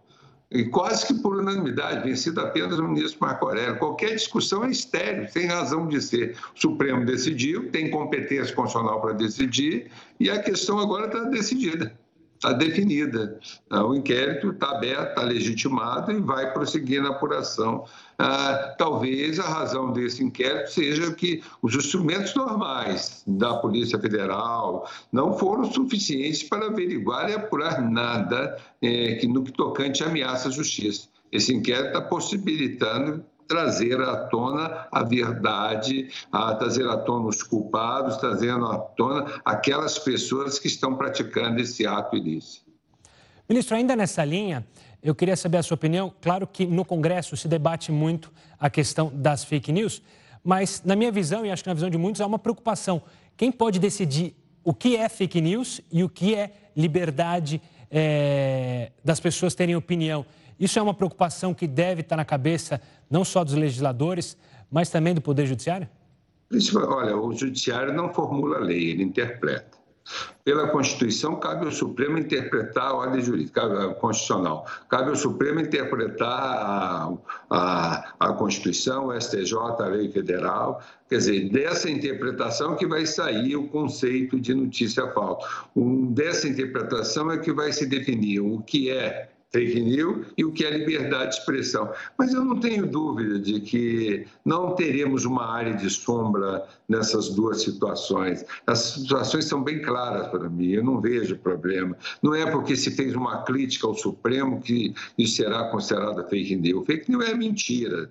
e 0.50 0.66
quase 0.66 1.06
que 1.06 1.14
por 1.14 1.36
unanimidade, 1.36 2.08
vencido 2.08 2.40
apenas 2.40 2.78
o 2.78 2.84
ministro 2.86 3.18
Marco 3.20 3.46
Aurélio. 3.46 3.76
Qualquer 3.78 4.14
discussão 4.14 4.64
é 4.64 4.70
estéreo, 4.70 5.28
tem 5.32 5.46
razão 5.46 5.88
de 5.88 6.00
ser. 6.00 6.36
O 6.56 6.60
Supremo 6.60 7.04
decidiu, 7.04 7.70
tem 7.72 7.90
competência 7.90 8.54
constitucional 8.54 9.00
para 9.00 9.14
decidir, 9.14 9.90
e 10.20 10.30
a 10.30 10.40
questão 10.40 10.78
agora 10.78 11.06
está 11.06 11.24
decidida 11.24 11.92
está 12.38 12.52
definida. 12.52 13.38
Ah, 13.68 13.84
o 13.84 13.94
inquérito 13.94 14.50
está 14.50 14.70
aberto, 14.70 15.08
está 15.08 15.22
legitimado 15.22 16.12
e 16.12 16.20
vai 16.20 16.52
prosseguir 16.52 17.02
na 17.02 17.10
apuração. 17.10 17.84
Ah, 18.16 18.74
talvez 18.78 19.38
a 19.38 19.48
razão 19.48 19.92
desse 19.92 20.22
inquérito 20.22 20.70
seja 20.70 21.12
que 21.12 21.42
os 21.60 21.74
instrumentos 21.74 22.34
normais 22.34 23.22
da 23.26 23.54
Polícia 23.54 23.98
Federal 23.98 24.88
não 25.12 25.36
foram 25.36 25.64
suficientes 25.70 26.44
para 26.44 26.66
averiguar 26.66 27.28
e 27.28 27.34
apurar 27.34 27.82
nada 27.82 28.56
que 28.80 29.26
no 29.26 29.42
que 29.42 29.52
tocante 29.52 30.02
ameaça 30.04 30.48
à 30.48 30.52
justiça. 30.52 31.08
Esse 31.30 31.52
inquérito 31.52 31.88
está 31.88 32.00
possibilitando 32.00 33.24
trazer 33.48 33.98
à 34.00 34.14
tona 34.26 34.86
a 34.92 35.02
verdade, 35.02 36.10
a 36.30 36.54
trazer 36.54 36.86
à 36.86 36.98
tona 36.98 37.26
os 37.28 37.42
culpados, 37.42 38.18
trazendo 38.18 38.66
à 38.66 38.78
tona 38.78 39.40
aquelas 39.44 39.98
pessoas 39.98 40.58
que 40.58 40.68
estão 40.68 40.94
praticando 40.94 41.58
esse 41.60 41.86
ato 41.86 42.14
ilícito. 42.14 42.68
Ministro, 43.48 43.76
ainda 43.76 43.96
nessa 43.96 44.22
linha, 44.22 44.66
eu 45.02 45.14
queria 45.14 45.34
saber 45.34 45.56
a 45.56 45.62
sua 45.62 45.76
opinião. 45.76 46.12
Claro 46.20 46.46
que 46.46 46.66
no 46.66 46.84
Congresso 46.84 47.34
se 47.36 47.48
debate 47.48 47.90
muito 47.90 48.30
a 48.60 48.68
questão 48.68 49.10
das 49.14 49.42
fake 49.42 49.72
news, 49.72 50.02
mas 50.44 50.82
na 50.84 50.94
minha 50.94 51.10
visão, 51.10 51.46
e 51.46 51.50
acho 51.50 51.62
que 51.62 51.68
na 51.68 51.74
visão 51.74 51.88
de 51.88 51.96
muitos, 51.96 52.20
há 52.20 52.26
uma 52.26 52.38
preocupação. 52.38 53.02
Quem 53.36 53.50
pode 53.50 53.78
decidir 53.78 54.34
o 54.62 54.74
que 54.74 54.96
é 54.96 55.08
fake 55.08 55.40
news 55.40 55.80
e 55.90 56.04
o 56.04 56.08
que 56.08 56.34
é 56.34 56.52
liberdade 56.76 57.62
é, 57.90 58.92
das 59.02 59.18
pessoas 59.18 59.54
terem 59.54 59.74
opinião? 59.74 60.26
Isso 60.58 60.78
é 60.78 60.82
uma 60.82 60.94
preocupação 60.94 61.54
que 61.54 61.66
deve 61.66 62.00
estar 62.00 62.16
na 62.16 62.24
cabeça 62.24 62.80
não 63.10 63.24
só 63.24 63.44
dos 63.44 63.54
legisladores, 63.54 64.36
mas 64.70 64.90
também 64.90 65.14
do 65.14 65.20
Poder 65.20 65.46
Judiciário? 65.46 65.88
Olha, 66.74 67.16
o 67.16 67.32
Judiciário 67.34 67.92
não 67.92 68.12
formula 68.12 68.56
a 68.56 68.60
lei, 68.60 68.90
ele 68.90 69.02
interpreta. 69.02 69.78
Pela 70.42 70.68
Constituição, 70.68 71.36
cabe 71.36 71.66
ao 71.66 71.70
Supremo 71.70 72.18
interpretar 72.18 72.86
a 72.86 72.94
ordem 72.94 73.20
jurídica 73.20 73.62
a 73.62 73.94
constitucional. 73.94 74.66
Cabe 74.88 75.10
ao 75.10 75.16
Supremo 75.16 75.60
interpretar 75.60 76.30
a, 76.30 77.12
a, 77.50 78.14
a 78.18 78.32
Constituição, 78.32 79.08
o 79.08 79.20
STJ, 79.20 79.54
a 79.54 79.86
lei 79.86 80.10
federal. 80.10 80.82
Quer 81.08 81.18
dizer, 81.18 81.50
dessa 81.50 81.90
interpretação 81.90 82.76
que 82.76 82.86
vai 82.86 83.04
sair 83.04 83.56
o 83.56 83.68
conceito 83.68 84.40
de 84.40 84.54
notícia 84.54 85.06
falsa. 85.12 85.46
Um, 85.76 86.10
dessa 86.10 86.48
interpretação 86.48 87.30
é 87.30 87.36
que 87.36 87.52
vai 87.52 87.70
se 87.70 87.84
definir 87.84 88.40
o 88.40 88.62
que 88.62 88.90
é 88.90 89.28
fake 89.50 89.80
news 89.80 90.26
e 90.36 90.44
o 90.44 90.52
que 90.52 90.64
é 90.64 90.70
liberdade 90.70 91.30
de 91.30 91.38
expressão. 91.38 91.90
Mas 92.18 92.32
eu 92.32 92.44
não 92.44 92.60
tenho 92.60 92.86
dúvida 92.86 93.38
de 93.38 93.60
que 93.60 94.26
não 94.44 94.74
teremos 94.74 95.24
uma 95.24 95.46
área 95.46 95.74
de 95.74 95.88
sombra 95.88 96.66
nessas 96.88 97.30
duas 97.30 97.62
situações. 97.62 98.44
As 98.66 98.78
situações 98.78 99.46
são 99.46 99.62
bem 99.62 99.80
claras 99.82 100.28
para 100.28 100.48
mim, 100.48 100.70
eu 100.70 100.84
não 100.84 101.00
vejo 101.00 101.36
problema. 101.38 101.96
Não 102.22 102.34
é 102.34 102.50
porque 102.50 102.76
se 102.76 102.90
fez 102.90 103.14
uma 103.14 103.42
crítica 103.42 103.86
ao 103.86 103.94
Supremo 103.94 104.60
que 104.60 104.94
isso 105.16 105.36
será 105.36 105.64
considerado 105.70 106.28
fake 106.28 106.56
news. 106.56 106.86
Fake 106.86 107.10
news 107.10 107.28
é 107.28 107.34
mentira. 107.34 108.10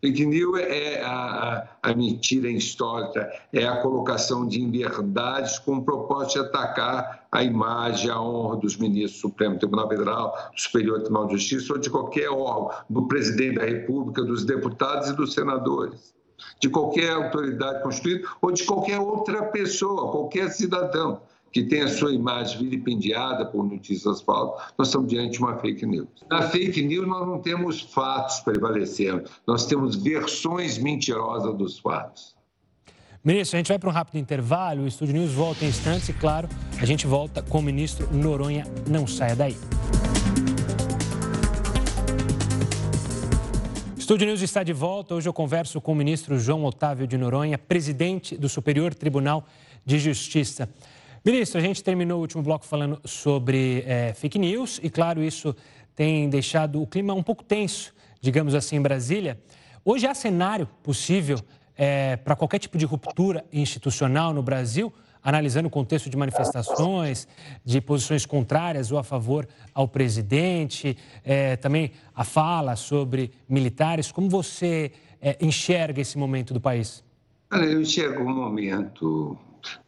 Fake 0.00 0.24
news 0.24 0.58
é 0.60 1.02
a, 1.02 1.68
a, 1.82 1.94
mentira 1.94 2.50
histórica, 2.50 3.30
é 3.52 3.66
a 3.66 3.82
colocação 3.82 4.46
de 4.46 4.58
inverdades 4.58 5.58
com 5.58 5.76
o 5.76 5.84
propósito 5.84 6.40
de 6.40 6.48
atacar 6.48 7.26
a 7.30 7.44
imagem, 7.44 8.10
a 8.10 8.18
honra 8.18 8.56
dos 8.56 8.78
ministros 8.78 9.20
do 9.20 9.28
Supremo 9.28 9.58
Tribunal 9.58 9.88
Federal, 9.88 10.50
do 10.54 10.60
Superior 10.60 11.00
Tribunal 11.00 11.26
de 11.26 11.34
Justiça 11.34 11.74
ou 11.74 11.78
de 11.78 11.90
qualquer 11.90 12.30
órgão, 12.30 12.70
do 12.88 13.06
presidente 13.08 13.56
da 13.56 13.66
República, 13.66 14.24
dos 14.24 14.42
deputados 14.42 15.10
e 15.10 15.12
dos 15.12 15.34
senadores, 15.34 16.14
de 16.58 16.70
qualquer 16.70 17.10
autoridade 17.10 17.82
constituída 17.82 18.26
ou 18.40 18.50
de 18.52 18.64
qualquer 18.64 18.98
outra 18.98 19.42
pessoa, 19.46 20.10
qualquer 20.10 20.48
cidadão. 20.50 21.20
Que 21.52 21.64
tem 21.64 21.82
a 21.82 21.88
sua 21.88 22.12
imagem 22.12 22.58
vilipendiada 22.58 23.44
por 23.46 23.64
notícias 23.64 24.20
falsas, 24.20 24.72
nós 24.78 24.88
estamos 24.88 25.08
diante 25.08 25.32
de 25.32 25.38
uma 25.40 25.56
fake 25.58 25.84
news. 25.84 26.08
Na 26.30 26.42
fake 26.42 26.82
news, 26.82 27.06
nós 27.06 27.26
não 27.26 27.40
temos 27.40 27.80
fatos 27.80 28.40
prevalecendo, 28.40 29.28
nós 29.46 29.66
temos 29.66 29.96
versões 29.96 30.78
mentirosas 30.78 31.56
dos 31.56 31.78
fatos. 31.78 32.34
Ministro, 33.22 33.56
a 33.56 33.58
gente 33.58 33.68
vai 33.68 33.78
para 33.78 33.88
um 33.88 33.92
rápido 33.92 34.16
intervalo, 34.16 34.84
o 34.84 34.86
Estúdio 34.86 35.14
News 35.14 35.32
volta 35.32 35.64
em 35.64 35.68
instantes 35.68 36.08
e, 36.08 36.12
claro, 36.12 36.48
a 36.80 36.86
gente 36.86 37.06
volta 37.06 37.42
com 37.42 37.58
o 37.58 37.62
ministro 37.62 38.08
Noronha. 38.14 38.64
Não 38.88 39.06
saia 39.06 39.36
daí. 39.36 39.56
Estúdio 43.98 44.26
News 44.26 44.40
está 44.40 44.62
de 44.62 44.72
volta. 44.72 45.14
Hoje 45.14 45.28
eu 45.28 45.32
converso 45.32 45.80
com 45.80 45.92
o 45.92 45.94
ministro 45.94 46.38
João 46.38 46.64
Otávio 46.64 47.06
de 47.06 47.18
Noronha, 47.18 47.58
presidente 47.58 48.36
do 48.36 48.48
Superior 48.48 48.94
Tribunal 48.94 49.46
de 49.84 49.98
Justiça. 49.98 50.68
Ministro, 51.22 51.58
a 51.58 51.62
gente 51.62 51.84
terminou 51.84 52.16
o 52.16 52.20
último 52.22 52.42
bloco 52.42 52.64
falando 52.64 52.98
sobre 53.04 53.84
é, 53.86 54.14
fake 54.14 54.38
news 54.38 54.80
e, 54.82 54.88
claro, 54.88 55.22
isso 55.22 55.54
tem 55.94 56.30
deixado 56.30 56.80
o 56.80 56.86
clima 56.86 57.12
um 57.12 57.22
pouco 57.22 57.44
tenso, 57.44 57.94
digamos 58.22 58.54
assim, 58.54 58.76
em 58.76 58.80
Brasília. 58.80 59.38
Hoje 59.84 60.06
há 60.06 60.14
cenário 60.14 60.66
possível 60.82 61.38
é, 61.76 62.16
para 62.16 62.34
qualquer 62.34 62.58
tipo 62.58 62.78
de 62.78 62.86
ruptura 62.86 63.44
institucional 63.52 64.32
no 64.32 64.42
Brasil, 64.42 64.90
analisando 65.22 65.68
o 65.68 65.70
contexto 65.70 66.08
de 66.08 66.16
manifestações, 66.16 67.28
de 67.62 67.82
posições 67.82 68.24
contrárias 68.24 68.90
ou 68.90 68.96
a 68.96 69.04
favor 69.04 69.46
ao 69.74 69.86
presidente, 69.86 70.96
é, 71.22 71.54
também 71.56 71.92
a 72.14 72.24
fala 72.24 72.76
sobre 72.76 73.30
militares. 73.46 74.10
Como 74.10 74.26
você 74.26 74.90
é, 75.20 75.36
enxerga 75.38 76.00
esse 76.00 76.16
momento 76.16 76.54
do 76.54 76.60
país? 76.62 77.04
Eu 77.52 77.82
enxergo 77.82 78.22
um 78.22 78.34
momento 78.34 79.36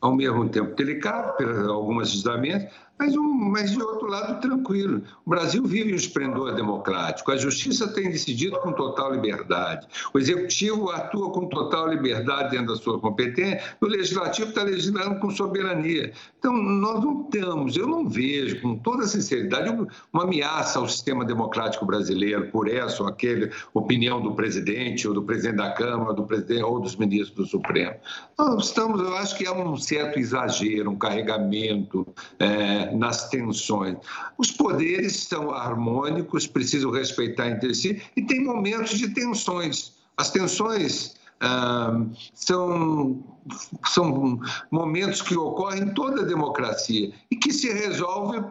ao 0.01 0.15
mesmo 0.15 0.49
tempo 0.49 0.75
delicado, 0.75 1.37
por 1.37 1.49
alguns 1.69 2.13
desdamentos, 2.13 2.75
mas, 2.99 3.17
um, 3.17 3.33
mas 3.51 3.73
de 3.73 3.83
outro 3.83 4.07
lado 4.07 4.41
tranquilo. 4.41 5.03
O 5.25 5.31
Brasil 5.31 5.65
vive 5.65 5.93
um 5.93 5.97
esplendor 5.97 6.55
democrático, 6.55 7.33
a 7.33 7.37
justiça 7.37 7.89
tem 7.89 8.11
decidido 8.11 8.59
com 8.61 8.73
total 8.73 9.13
liberdade, 9.13 9.87
o 10.15 10.19
executivo 10.19 10.91
atua 10.91 11.31
com 11.33 11.47
total 11.47 11.89
liberdade 11.89 12.51
dentro 12.51 12.75
da 12.75 12.77
sua 12.77 12.99
competência, 13.01 13.61
o 13.81 13.87
legislativo 13.87 14.51
está 14.51 14.63
legislando 14.63 15.19
com 15.19 15.31
soberania. 15.31 16.13
Então, 16.39 16.53
nós 16.53 17.05
não 17.05 17.25
temos, 17.25 17.77
eu 17.77 17.87
não 17.87 18.09
vejo, 18.09 18.61
com 18.61 18.77
toda 18.77 19.07
sinceridade, 19.07 19.71
uma 20.13 20.25
ameaça 20.25 20.79
ao 20.79 20.89
sistema 20.89 21.25
democrático 21.25 21.87
brasileiro 21.87 22.49
por 22.51 22.69
essa 22.69 23.03
ou 23.03 23.09
aquela 23.09 23.49
opinião 23.75 24.21
do 24.21 24.35
presidente, 24.35 25.07
ou 25.07 25.15
do 25.15 25.23
presidente 25.23 25.57
da 25.57 25.71
Câmara, 25.71 26.13
do 26.13 26.25
presidente, 26.25 26.63
ou 26.63 26.81
dos 26.81 26.97
ministros 26.97 27.33
do 27.33 27.47
Supremo. 27.47 27.97
Nós 28.39 28.67
estamos, 28.67 29.01
eu 29.01 29.17
acho 29.17 29.37
que 29.37 29.47
é 29.47 29.53
um 29.53 29.77
certo 29.77 30.19
exagero, 30.19 30.91
um 30.91 30.97
carregamento. 30.97 32.07
É, 32.39 32.92
nas 32.97 33.29
tensões. 33.29 33.97
Os 34.39 34.51
poderes 34.51 35.25
são 35.25 35.51
harmônicos, 35.51 36.47
precisam 36.47 36.91
respeitar 36.91 37.49
entre 37.49 37.75
si 37.75 38.03
e 38.17 38.23
tem 38.23 38.45
momentos 38.45 38.99
de 38.99 39.09
tensões. 39.09 39.93
As 40.17 40.31
tensões 40.31 41.15
ah, 41.41 42.05
são, 42.35 43.23
são 43.87 44.41
momentos 44.71 45.21
que 45.23 45.37
ocorrem 45.37 45.83
em 45.83 45.95
toda 45.95 46.23
a 46.23 46.25
democracia 46.25 47.13
e 47.31 47.37
que 47.37 47.53
se 47.53 47.73
resolve 47.73 48.45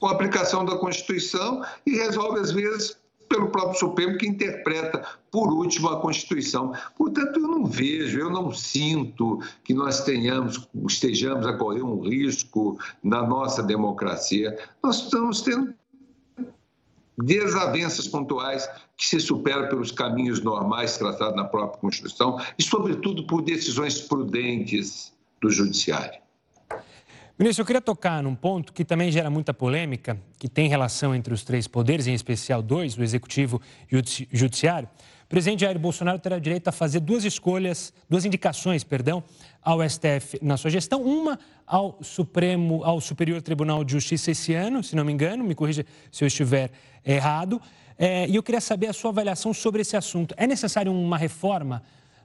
com 0.00 0.06
a 0.08 0.12
aplicação 0.12 0.64
da 0.64 0.76
Constituição 0.76 1.64
e 1.86 1.96
resolve, 1.96 2.40
às 2.40 2.50
vezes, 2.50 2.96
pelo 3.28 3.48
próprio 3.50 3.78
Supremo, 3.78 4.18
que 4.18 4.26
interpreta, 4.26 5.04
por 5.30 5.52
último, 5.52 5.88
a 5.88 6.00
Constituição. 6.00 6.72
Portanto, 6.96 7.40
eu 7.40 7.48
não 7.48 7.64
vejo, 7.66 8.18
eu 8.18 8.30
não 8.30 8.52
sinto 8.52 9.40
que 9.64 9.74
nós 9.74 10.04
tenhamos, 10.04 10.68
estejamos 10.88 11.46
a 11.46 11.56
correr 11.56 11.82
um 11.82 12.00
risco 12.00 12.78
na 13.02 13.26
nossa 13.26 13.62
democracia. 13.62 14.56
Nós 14.82 15.04
estamos 15.04 15.40
tendo 15.42 15.74
desavenças 17.16 18.08
pontuais 18.08 18.68
que 18.96 19.06
se 19.06 19.20
superam 19.20 19.68
pelos 19.68 19.92
caminhos 19.92 20.40
normais 20.42 20.96
traçados 20.96 21.36
na 21.36 21.44
própria 21.44 21.80
Constituição 21.80 22.40
e, 22.58 22.62
sobretudo, 22.62 23.26
por 23.26 23.42
decisões 23.42 24.00
prudentes 24.00 25.12
do 25.40 25.50
Judiciário. 25.50 26.23
Ministro, 27.36 27.62
eu 27.62 27.66
queria 27.66 27.80
tocar 27.80 28.22
num 28.22 28.34
ponto 28.36 28.72
que 28.72 28.84
também 28.84 29.10
gera 29.10 29.28
muita 29.28 29.52
polêmica, 29.52 30.16
que 30.38 30.48
tem 30.48 30.68
relação 30.68 31.12
entre 31.12 31.34
os 31.34 31.42
três 31.42 31.66
poderes, 31.66 32.06
em 32.06 32.14
especial 32.14 32.62
dois, 32.62 32.96
o 32.96 33.02
Executivo 33.02 33.60
e 33.90 33.96
o 33.96 34.02
Judiciário. 34.32 34.88
O 35.24 35.26
presidente 35.26 35.62
Jair 35.62 35.76
Bolsonaro 35.76 36.16
terá 36.20 36.38
direito 36.38 36.68
a 36.68 36.72
fazer 36.72 37.00
duas 37.00 37.24
escolhas, 37.24 37.92
duas 38.08 38.24
indicações, 38.24 38.84
perdão, 38.84 39.24
ao 39.60 39.80
STF 39.82 40.38
na 40.40 40.56
sua 40.56 40.70
gestão. 40.70 41.02
Uma 41.02 41.36
ao 41.66 41.98
Supremo, 42.02 42.84
ao 42.84 43.00
Superior 43.00 43.42
Tribunal 43.42 43.82
de 43.82 43.90
Justiça 43.90 44.30
esse 44.30 44.54
ano, 44.54 44.80
se 44.84 44.94
não 44.94 45.04
me 45.04 45.12
engano, 45.12 45.42
me 45.42 45.56
corrija 45.56 45.84
se 46.12 46.22
eu 46.22 46.28
estiver 46.28 46.70
errado. 47.04 47.60
É, 47.98 48.28
e 48.28 48.36
eu 48.36 48.44
queria 48.44 48.60
saber 48.60 48.86
a 48.86 48.92
sua 48.92 49.10
avaliação 49.10 49.52
sobre 49.52 49.82
esse 49.82 49.96
assunto. 49.96 50.36
É 50.38 50.46
necessário 50.46 50.92
uma 50.92 51.18
reforma 51.18 51.82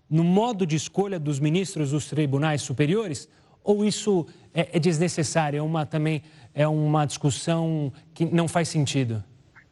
no 0.07 0.23
modo 0.23 0.67
de 0.67 0.75
escolha 0.75 1.19
dos 1.19 1.39
ministros 1.39 1.89
dos 1.89 2.05
tribunais 2.05 2.61
superiores? 2.61 3.27
Ou 3.63 3.85
isso 3.85 4.25
é, 4.53 4.77
é 4.77 4.79
desnecessário? 4.79 5.59
É 5.59 5.61
uma, 5.61 5.85
também 5.85 6.21
é 6.53 6.67
uma 6.67 7.05
discussão 7.05 7.91
que 8.13 8.25
não 8.25 8.47
faz 8.47 8.69
sentido? 8.69 9.23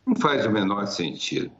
Não 0.07 0.15
faz 0.15 0.45
o 0.45 0.49
menor 0.49 0.87
sentido. 0.87 1.51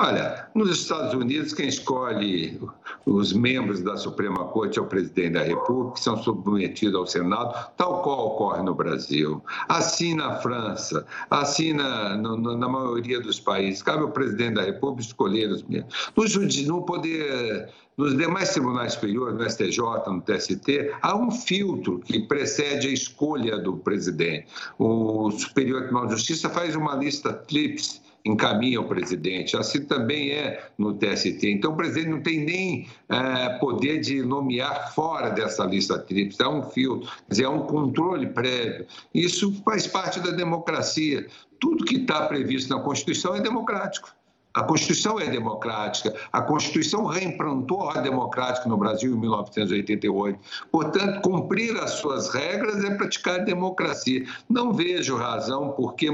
Olha, 0.00 0.48
nos 0.52 0.68
Estados 0.68 1.14
Unidos, 1.14 1.52
quem 1.52 1.68
escolhe 1.68 2.60
os 3.06 3.32
membros 3.32 3.82
da 3.82 3.96
Suprema 3.96 4.46
Corte 4.46 4.80
é 4.80 4.82
o 4.82 4.86
presidente 4.86 5.34
da 5.34 5.44
República, 5.44 5.92
que 5.92 6.00
são 6.00 6.20
submetidos 6.20 6.96
ao 6.96 7.06
Senado, 7.06 7.54
tal 7.76 8.02
qual 8.02 8.26
ocorre 8.26 8.64
no 8.64 8.74
Brasil. 8.74 9.40
Assim 9.68 10.12
na 10.12 10.34
França, 10.40 11.06
assim 11.30 11.72
na, 11.72 12.16
na, 12.16 12.36
na 12.36 12.68
maioria 12.68 13.20
dos 13.20 13.38
países. 13.38 13.80
Cabe 13.80 14.02
ao 14.02 14.10
presidente 14.10 14.54
da 14.54 14.62
República 14.62 15.02
escolher 15.02 15.48
os 15.52 15.62
membros. 15.62 16.10
No, 16.16 16.24
no 16.66 16.82
poder 16.82 17.70
nos 17.96 18.16
demais 18.16 18.50
tribunais 18.50 18.94
superiores, 18.94 19.36
no 19.36 19.48
STJ, 19.48 19.80
no 20.08 20.20
TST, 20.20 20.94
há 21.00 21.16
um 21.16 21.30
filtro 21.30 22.00
que 22.00 22.20
precede 22.20 22.88
a 22.88 22.90
escolha 22.90 23.58
do 23.58 23.76
presidente. 23.76 24.46
O 24.78 25.30
Superior 25.30 25.82
Tribunal 25.82 26.06
de 26.06 26.14
Justiça 26.14 26.50
faz 26.50 26.74
uma 26.74 26.94
lista 26.96 27.32
TRIPS, 27.32 28.02
encaminha 28.24 28.78
ao 28.78 28.88
presidente. 28.88 29.56
Assim 29.56 29.84
também 29.84 30.30
é 30.30 30.66
no 30.78 30.94
TST. 30.94 31.44
Então, 31.44 31.72
o 31.72 31.76
presidente 31.76 32.08
não 32.08 32.22
tem 32.22 32.44
nem 32.44 32.88
é, 33.08 33.58
poder 33.58 34.00
de 34.00 34.22
nomear 34.22 34.92
fora 34.94 35.30
dessa 35.30 35.64
lista 35.64 35.98
TRIPS. 35.98 36.40
Há 36.40 36.48
um 36.48 36.62
filtro, 36.62 37.08
quer 37.08 37.30
dizer, 37.30 37.44
há 37.44 37.50
um 37.50 37.66
controle 37.66 38.26
prévio. 38.28 38.86
Isso 39.14 39.52
faz 39.64 39.86
parte 39.86 40.20
da 40.20 40.30
democracia. 40.30 41.26
Tudo 41.60 41.84
que 41.84 41.96
está 41.96 42.26
previsto 42.26 42.74
na 42.74 42.82
Constituição 42.82 43.36
é 43.36 43.40
democrático. 43.40 44.12
A 44.54 44.62
Constituição 44.62 45.18
é 45.18 45.28
democrática. 45.28 46.14
A 46.32 46.40
Constituição 46.40 47.06
reimplantou 47.06 47.90
a 47.90 48.00
democrática 48.00 48.68
no 48.68 48.76
Brasil 48.76 49.12
em 49.12 49.18
1988. 49.18 50.38
Portanto, 50.70 51.20
cumprir 51.22 51.76
as 51.76 51.90
suas 51.92 52.32
regras 52.32 52.84
é 52.84 52.94
praticar 52.94 53.44
democracia. 53.44 54.24
Não 54.48 54.72
vejo 54.72 55.16
razão 55.16 55.72
por 55.72 55.94
que, 55.94 56.08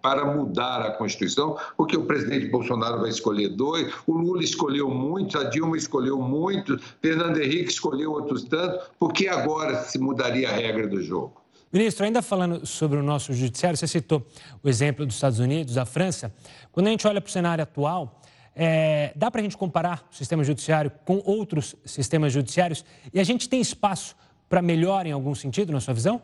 para 0.00 0.24
mudar 0.24 0.80
a 0.80 0.92
Constituição, 0.92 1.58
porque 1.76 1.96
o 1.96 2.06
presidente 2.06 2.46
Bolsonaro 2.46 3.00
vai 3.00 3.10
escolher 3.10 3.50
dois, 3.50 3.92
o 4.06 4.12
Lula 4.12 4.42
escolheu 4.42 4.88
muitos, 4.88 5.36
a 5.36 5.44
Dilma 5.44 5.76
escolheu 5.76 6.18
muitos, 6.18 6.82
Fernando 7.02 7.36
Henrique 7.36 7.70
escolheu 7.70 8.12
outros 8.12 8.44
tantos, 8.44 8.88
por 8.98 9.12
que 9.12 9.28
agora 9.28 9.82
se 9.82 9.98
mudaria 9.98 10.48
a 10.48 10.52
regra 10.52 10.86
do 10.88 11.02
jogo? 11.02 11.45
Ministro, 11.76 12.06
ainda 12.06 12.22
falando 12.22 12.64
sobre 12.64 12.98
o 12.98 13.02
nosso 13.02 13.34
judiciário, 13.34 13.76
você 13.76 13.86
citou 13.86 14.26
o 14.62 14.68
exemplo 14.68 15.04
dos 15.04 15.14
Estados 15.14 15.38
Unidos, 15.38 15.74
da 15.74 15.84
França. 15.84 16.34
Quando 16.72 16.86
a 16.86 16.90
gente 16.90 17.06
olha 17.06 17.20
para 17.20 17.28
o 17.28 17.30
cenário 17.30 17.62
atual, 17.62 18.22
é, 18.54 19.12
dá 19.14 19.30
para 19.30 19.42
a 19.42 19.44
gente 19.44 19.58
comparar 19.58 20.08
o 20.10 20.14
sistema 20.14 20.42
judiciário 20.42 20.90
com 21.04 21.20
outros 21.22 21.76
sistemas 21.84 22.32
judiciários 22.32 22.82
e 23.12 23.20
a 23.20 23.24
gente 23.24 23.46
tem 23.46 23.60
espaço 23.60 24.16
para 24.48 24.62
melhor 24.62 25.04
em 25.04 25.12
algum 25.12 25.34
sentido, 25.34 25.70
na 25.70 25.80
sua 25.80 25.92
visão? 25.92 26.22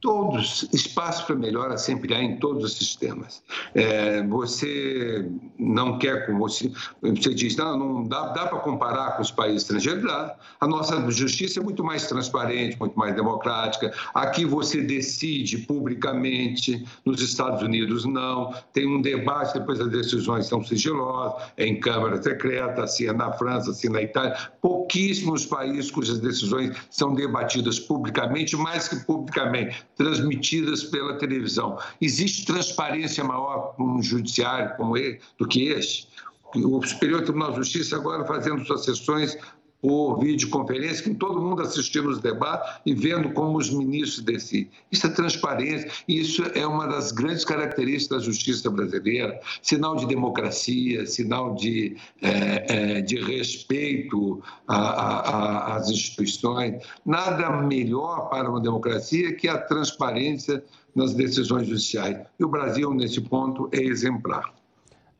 Todos, 0.00 0.66
espaço 0.72 1.26
para 1.26 1.36
melhora 1.36 1.76
sempre 1.76 2.14
há 2.14 2.22
em 2.22 2.36
todos 2.38 2.64
os 2.64 2.76
sistemas. 2.76 3.42
É, 3.74 4.22
você 4.26 5.30
não 5.58 5.98
quer, 5.98 6.26
como 6.26 6.38
você, 6.38 6.72
você 7.02 7.34
diz, 7.34 7.56
não, 7.56 7.78
não 7.78 8.04
dá, 8.04 8.28
dá 8.28 8.46
para 8.46 8.58
comparar 8.60 9.16
com 9.16 9.22
os 9.22 9.30
países 9.30 9.62
estrangeiros? 9.62 10.02
Dá. 10.02 10.36
A 10.60 10.66
nossa 10.66 11.10
justiça 11.10 11.60
é 11.60 11.62
muito 11.62 11.84
mais 11.84 12.06
transparente, 12.06 12.78
muito 12.78 12.98
mais 12.98 13.14
democrática. 13.14 13.92
Aqui 14.14 14.44
você 14.44 14.80
decide 14.80 15.58
publicamente, 15.58 16.84
nos 17.04 17.20
Estados 17.20 17.62
Unidos 17.62 18.04
não. 18.04 18.54
Tem 18.72 18.86
um 18.86 19.02
debate, 19.02 19.58
depois 19.58 19.80
as 19.80 19.90
decisões 19.90 20.46
são 20.46 20.64
sigilosas, 20.64 21.50
é 21.56 21.66
em 21.66 21.78
Câmara 21.78 22.20
Secreta, 22.22 22.84
assim 22.84 23.06
é 23.06 23.12
na 23.12 23.32
França, 23.32 23.70
assim 23.70 23.88
na 23.88 24.02
Itália. 24.02 24.36
Pouquíssimos 24.62 25.44
países 25.44 25.90
cujas 25.90 26.20
decisões 26.20 26.74
são 26.90 27.14
debatidas 27.14 27.78
publicamente, 27.78 28.56
mais 28.56 28.88
que 28.88 28.96
publicamente 29.04 29.84
transmitidas 30.00 30.82
pela 30.82 31.18
televisão. 31.18 31.78
Existe 32.00 32.46
transparência 32.46 33.22
maior 33.22 33.74
num 33.78 34.02
judiciário 34.02 34.74
como 34.78 34.96
ele, 34.96 35.20
do 35.38 35.46
que 35.46 35.68
este? 35.68 36.08
O 36.54 36.82
Superior 36.82 37.20
Tribunal 37.20 37.50
de 37.50 37.58
Justiça 37.58 37.96
agora 37.96 38.24
fazendo 38.24 38.64
suas 38.64 38.86
sessões 38.86 39.36
por 39.80 40.18
videoconferência, 40.20 41.04
com 41.04 41.14
todo 41.14 41.40
mundo 41.40 41.62
assistindo 41.62 42.08
os 42.08 42.20
debates 42.20 42.80
e 42.84 42.94
vendo 42.94 43.32
como 43.32 43.58
os 43.58 43.70
ministros 43.70 44.22
decidem. 44.24 44.70
Isso 44.92 45.06
é 45.06 45.10
transparência, 45.10 45.90
isso 46.06 46.42
é 46.54 46.66
uma 46.66 46.86
das 46.86 47.12
grandes 47.12 47.44
características 47.44 48.18
da 48.18 48.24
justiça 48.24 48.70
brasileira, 48.70 49.40
sinal 49.62 49.96
de 49.96 50.06
democracia, 50.06 51.06
sinal 51.06 51.54
de, 51.54 51.96
é, 52.20 52.98
é, 52.98 53.00
de 53.00 53.16
respeito 53.20 54.42
às 54.68 55.88
instituições. 55.88 56.82
Nada 57.04 57.50
melhor 57.62 58.28
para 58.28 58.50
uma 58.50 58.60
democracia 58.60 59.34
que 59.34 59.48
a 59.48 59.58
transparência 59.58 60.62
nas 60.94 61.14
decisões 61.14 61.68
judiciais. 61.68 62.18
E 62.38 62.44
o 62.44 62.48
Brasil, 62.48 62.92
nesse 62.92 63.20
ponto, 63.20 63.68
é 63.72 63.78
exemplar. 63.78 64.59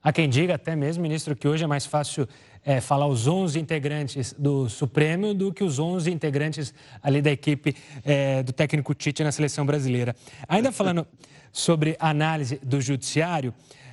Há 0.02 0.14
quem 0.14 0.30
diga 0.30 0.54
até 0.54 0.74
mesmo, 0.74 1.02
ministro, 1.02 1.36
que 1.36 1.46
hoje 1.46 1.62
é 1.62 1.66
mais 1.66 1.84
fácil 1.84 2.26
é, 2.64 2.80
falar 2.80 3.06
os 3.06 3.26
11 3.26 3.60
integrantes 3.60 4.32
do 4.32 4.66
Supremo 4.66 5.34
do 5.34 5.52
que 5.52 5.62
os 5.62 5.78
11 5.78 6.10
integrantes 6.10 6.72
ali 7.02 7.20
da 7.20 7.30
equipe 7.30 7.76
é, 8.02 8.42
do 8.42 8.50
técnico 8.50 8.94
Tite 8.94 9.22
na 9.22 9.30
seleção 9.30 9.66
brasileira. 9.66 10.16
Ainda 10.48 10.72
falando 10.72 11.06
sobre 11.52 11.98
a 12.00 12.08
análise 12.08 12.58
do 12.62 12.80
judiciário, 12.80 13.52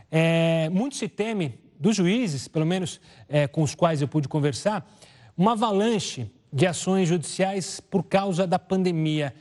é, 0.10 0.70
muito 0.70 0.96
se 0.96 1.10
teme 1.10 1.60
dos 1.78 1.98
juízes, 1.98 2.48
pelo 2.48 2.66
menos 2.66 3.02
é, 3.28 3.46
com 3.46 3.62
os 3.62 3.76
quais 3.76 4.02
eu 4.02 4.08
pude 4.08 4.30
conversar, 4.30 4.90
uma 5.36 5.52
avalanche 5.52 6.32
de 6.54 6.66
ações 6.66 7.10
judiciais 7.10 7.82
por 7.82 8.04
causa 8.04 8.48
da 8.48 8.58
pandemia. 8.58 9.36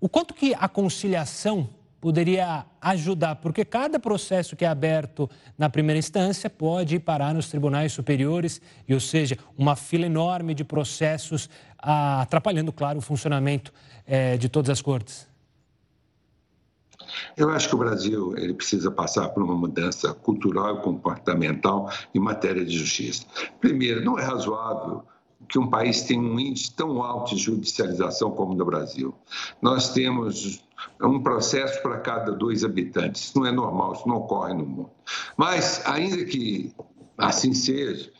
O 0.00 0.08
quanto 0.08 0.34
que 0.34 0.56
a 0.58 0.68
conciliação 0.68 1.70
poderia 2.00 2.64
ajudar, 2.80 3.36
porque 3.36 3.64
cada 3.64 4.00
processo 4.00 4.56
que 4.56 4.64
é 4.64 4.68
aberto 4.68 5.28
na 5.58 5.68
primeira 5.68 5.98
instância 5.98 6.48
pode 6.48 6.96
ir 6.96 7.00
parar 7.00 7.34
nos 7.34 7.48
tribunais 7.48 7.92
superiores, 7.92 8.60
e, 8.88 8.94
ou 8.94 9.00
seja, 9.00 9.36
uma 9.56 9.76
fila 9.76 10.06
enorme 10.06 10.54
de 10.54 10.64
processos 10.64 11.50
ah, 11.78 12.22
atrapalhando, 12.22 12.72
claro, 12.72 12.98
o 12.98 13.02
funcionamento 13.02 13.72
eh, 14.06 14.36
de 14.38 14.48
todas 14.48 14.70
as 14.70 14.80
cortes. 14.80 15.28
Eu 17.36 17.50
acho 17.50 17.68
que 17.68 17.74
o 17.74 17.78
Brasil 17.78 18.36
ele 18.36 18.54
precisa 18.54 18.90
passar 18.90 19.28
por 19.30 19.42
uma 19.42 19.54
mudança 19.54 20.12
cultural 20.14 20.78
e 20.78 20.82
comportamental 20.82 21.90
em 22.14 22.20
matéria 22.20 22.64
de 22.64 22.76
justiça. 22.76 23.26
Primeiro, 23.60 24.04
não 24.04 24.18
é 24.18 24.22
razoável 24.22 25.04
que 25.50 25.58
um 25.58 25.68
país 25.68 26.02
tenha 26.02 26.20
um 26.20 26.38
índice 26.38 26.72
tão 26.72 27.02
alto 27.02 27.34
de 27.34 27.42
judicialização 27.42 28.30
como 28.30 28.54
no 28.54 28.64
Brasil. 28.64 29.12
Nós 29.60 29.92
temos 29.92 30.62
um 31.02 31.20
processo 31.20 31.82
para 31.82 31.98
cada 31.98 32.32
dois 32.32 32.64
habitantes. 32.64 33.24
Isso 33.24 33.38
não 33.38 33.46
é 33.46 33.52
normal, 33.52 33.92
isso 33.92 34.08
não 34.08 34.16
ocorre 34.16 34.54
no 34.54 34.64
mundo. 34.64 34.90
Mas, 35.36 35.84
ainda 35.84 36.24
que 36.24 36.72
assim 37.20 37.52
seja, 37.52 38.10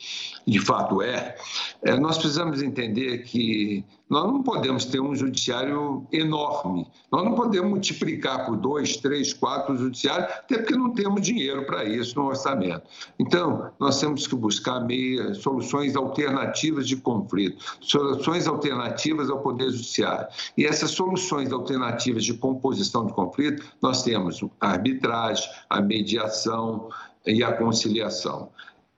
de 0.47 0.59
fato 0.59 1.03
é, 1.03 1.37
é, 1.83 1.99
nós 1.99 2.19
precisamos 2.19 2.63
entender 2.63 3.19
que 3.25 3.85
nós 4.09 4.25
não 4.25 4.43
podemos 4.43 4.85
ter 4.85 5.01
um 5.01 5.15
judiciário 5.15 6.05
enorme, 6.13 6.87
nós 7.13 7.25
não 7.25 7.35
podemos 7.35 7.71
multiplicar 7.71 8.45
por 8.45 8.57
dois, 8.57 8.97
três, 8.97 9.33
quatro 9.33 9.77
judiciários, 9.77 10.29
até 10.33 10.59
porque 10.59 10.75
não 10.75 10.93
temos 10.93 11.23
dinheiro 11.23 11.65
para 11.65 11.85
isso 11.85 12.19
no 12.19 12.27
orçamento. 12.27 12.83
Então, 13.19 13.71
nós 13.79 14.01
temos 14.01 14.27
que 14.27 14.35
buscar 14.35 14.81
meia, 14.81 15.33
soluções 15.35 15.95
alternativas 15.95 16.89
de 16.89 16.97
conflito, 16.97 17.65
soluções 17.81 18.49
alternativas 18.49 19.31
ao 19.31 19.39
Poder 19.39 19.71
Judiciário. 19.71 20.27
E 20.59 20.67
essas 20.67 20.91
soluções 20.91 21.53
alternativas 21.53 22.25
de 22.25 22.35
composição 22.35 23.07
de 23.07 23.13
conflito, 23.13 23.65
nós 23.81 24.03
temos 24.03 24.45
a 24.61 24.71
arbitragem, 24.71 25.49
a 25.69 25.81
mediação 25.81 26.89
e 27.27 27.45
a 27.45 27.53
conciliação. 27.53 28.51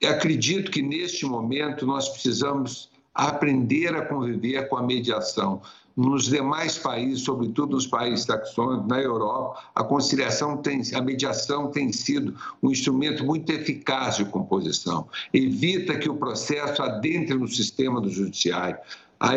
Eu 0.03 0.09
acredito 0.09 0.69
que 0.69 0.81
neste 0.81 1.25
momento 1.25 1.85
nós 1.85 2.09
precisamos 2.09 2.89
aprender 3.15 3.95
a 3.95 4.05
conviver 4.05 4.67
com 4.67 4.75
a 4.75 4.83
mediação. 4.83 5.61
Nos 5.95 6.25
demais 6.25 6.77
países, 6.77 7.23
sobretudo 7.23 7.75
nos 7.75 7.87
países 7.87 8.25
taxônicos, 8.25 8.85
na 8.89 8.99
Europa, 8.99 9.61
a 9.73 9.81
conciliação 9.81 10.57
tem, 10.57 10.81
a 10.93 11.01
mediação 11.01 11.71
tem 11.71 11.93
sido 11.93 12.35
um 12.61 12.69
instrumento 12.69 13.23
muito 13.23 13.49
eficaz 13.49 14.17
de 14.17 14.25
composição. 14.25 15.07
Evita 15.33 15.97
que 15.97 16.09
o 16.09 16.17
processo 16.17 16.83
adentre 16.83 17.35
no 17.35 17.47
sistema 17.47 18.01
do 18.01 18.09
judiciário, 18.09 18.77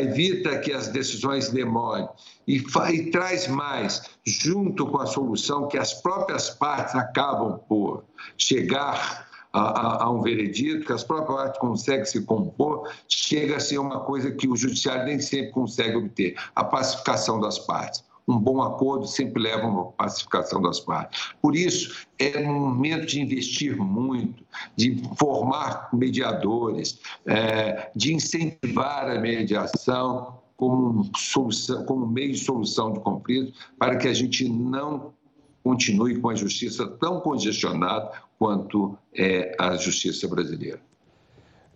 evita 0.01 0.59
que 0.59 0.73
as 0.73 0.89
decisões 0.89 1.49
demorem 1.51 2.09
e, 2.49 2.57
e 2.91 3.11
traz 3.13 3.47
mais, 3.47 4.03
junto 4.27 4.85
com 4.87 4.99
a 4.99 5.07
solução 5.07 5.69
que 5.69 5.79
as 5.79 5.95
próprias 5.95 6.51
partes 6.51 6.97
acabam 6.97 7.61
por 7.69 8.03
chegar 8.37 9.26
a, 9.57 10.05
a, 10.05 10.11
um 10.11 10.21
veredito, 10.21 10.87
que 10.87 10.93
as 10.93 11.03
próprias 11.03 11.37
partes 11.37 11.61
conseguem 11.61 12.05
se 12.05 12.23
compor, 12.23 12.91
chega 13.09 13.57
a 13.57 13.61
ser 13.61 13.79
uma 13.79 14.01
coisa 14.01 14.31
que 14.31 14.49
o 14.49 14.57
judiciário 14.57 15.07
nem 15.07 15.19
sempre 15.19 15.51
consegue 15.53 15.97
obter, 15.97 16.37
a 16.55 16.63
pacificação 16.63 17.41
das 17.41 17.59
partes. 17.59 18.05
Um 18.29 18.39
bom 18.39 18.61
acordo 18.61 19.07
sempre 19.07 19.41
leva 19.41 19.63
a 19.63 19.69
uma 19.69 19.85
pacificação 19.93 20.61
das 20.61 20.81
partes. 20.81 21.33
Por 21.41 21.55
isso, 21.55 22.07
é 22.19 22.39
um 22.41 22.61
momento 22.61 23.07
de 23.07 23.21
investir 23.21 23.77
muito, 23.77 24.45
de 24.75 25.01
formar 25.17 25.89
mediadores, 25.93 26.99
é, 27.25 27.91
de 27.95 28.13
incentivar 28.13 29.09
a 29.09 29.21
mediação 29.21 30.41
como, 30.57 31.09
solução, 31.17 31.85
como 31.85 32.07
meio 32.07 32.33
de 32.33 32.39
solução 32.39 32.93
de 32.93 33.01
conflitos, 33.01 33.55
para 33.79 33.97
que 33.97 34.09
a 34.09 34.13
gente 34.13 34.49
não 34.49 35.15
continue 35.63 36.21
com 36.21 36.31
a 36.31 36.35
justiça 36.35 36.87
tão 36.87 37.21
congestionada 37.21 38.11
quanto 38.39 38.97
é 39.15 39.55
a 39.59 39.77
justiça 39.77 40.29
brasileira. 40.29 40.81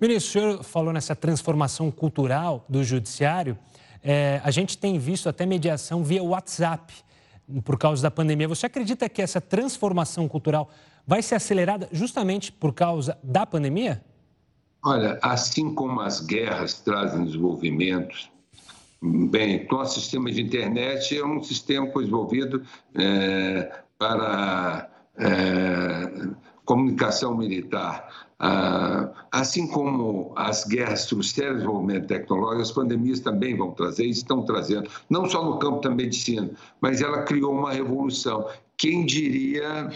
Ministro, 0.01 0.29
o 0.29 0.33
senhor 0.33 0.65
falou 0.65 0.93
nessa 0.93 1.15
transformação 1.15 1.91
cultural 1.91 2.65
do 2.69 2.83
judiciário. 2.83 3.59
É, 4.03 4.41
a 4.43 4.51
gente 4.51 4.79
tem 4.79 4.99
visto 4.99 5.29
até 5.29 5.45
mediação 5.45 6.03
via 6.03 6.23
WhatsApp 6.23 6.93
por 7.65 7.79
causa 7.79 8.03
da 8.03 8.11
pandemia. 8.11 8.49
Você 8.49 8.67
acredita 8.67 9.09
que 9.09 9.21
essa 9.21 9.41
transformação 9.41 10.27
cultural 10.27 10.71
vai 11.07 11.23
ser 11.23 11.35
acelerada 11.35 11.89
justamente 11.93 12.51
por 12.53 12.73
causa 12.73 13.19
da 13.23 13.45
pandemia? 13.45 14.03
Olha, 14.83 15.19
assim 15.21 15.75
como 15.75 16.01
as 16.01 16.21
guerras 16.21 16.81
trazem 16.81 17.25
desenvolvimentos, 17.25 18.31
bem, 19.03 19.67
nosso 19.71 20.01
sistema 20.01 20.31
de 20.31 20.41
internet 20.41 21.17
é 21.17 21.25
um 21.25 21.43
sistema 21.43 21.87
desenvolvido 21.93 22.63
é, 22.95 23.83
para 23.99 24.89
é, 25.19 26.29
comunicação 26.71 27.37
militar. 27.37 28.29
Ah, 28.39 29.11
assim 29.33 29.67
como 29.67 30.33
as 30.37 30.65
guerras 30.65 31.07
trouxeram 31.07 31.57
desenvolvimento 31.57 32.07
tecnológico, 32.07 32.63
as 32.63 32.71
pandemias 32.71 33.19
também 33.19 33.57
vão 33.57 33.73
trazer 33.73 34.07
estão 34.07 34.45
trazendo, 34.45 34.89
não 35.11 35.29
só 35.29 35.45
no 35.45 35.59
campo 35.59 35.81
da 35.81 35.91
medicina, 35.91 36.49
mas 36.81 37.03
ela 37.03 37.25
criou 37.25 37.53
uma 37.53 37.73
revolução. 37.73 38.49
Quem 38.77 39.05
diria 39.05 39.91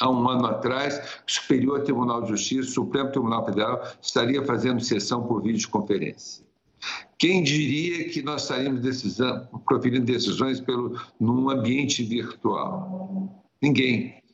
há 0.00 0.10
um 0.10 0.28
ano 0.28 0.46
atrás, 0.46 0.98
o 0.98 1.30
Superior 1.30 1.82
Tribunal 1.82 2.22
de 2.22 2.30
Justiça, 2.30 2.70
o 2.70 2.72
Supremo 2.72 3.12
Tribunal 3.12 3.46
Federal, 3.46 3.80
estaria 4.02 4.44
fazendo 4.44 4.80
sessão 4.80 5.22
por 5.28 5.44
videoconferência. 5.44 6.44
Quem 7.18 7.44
diria 7.44 8.08
que 8.08 8.20
nós 8.20 8.42
estaríamos 8.42 8.80
decisão, 8.80 9.46
proferindo 9.64 10.04
decisões 10.04 10.60
pelo, 10.60 11.00
num 11.20 11.48
ambiente 11.48 12.02
virtual? 12.02 13.44
Ninguém. 13.62 14.25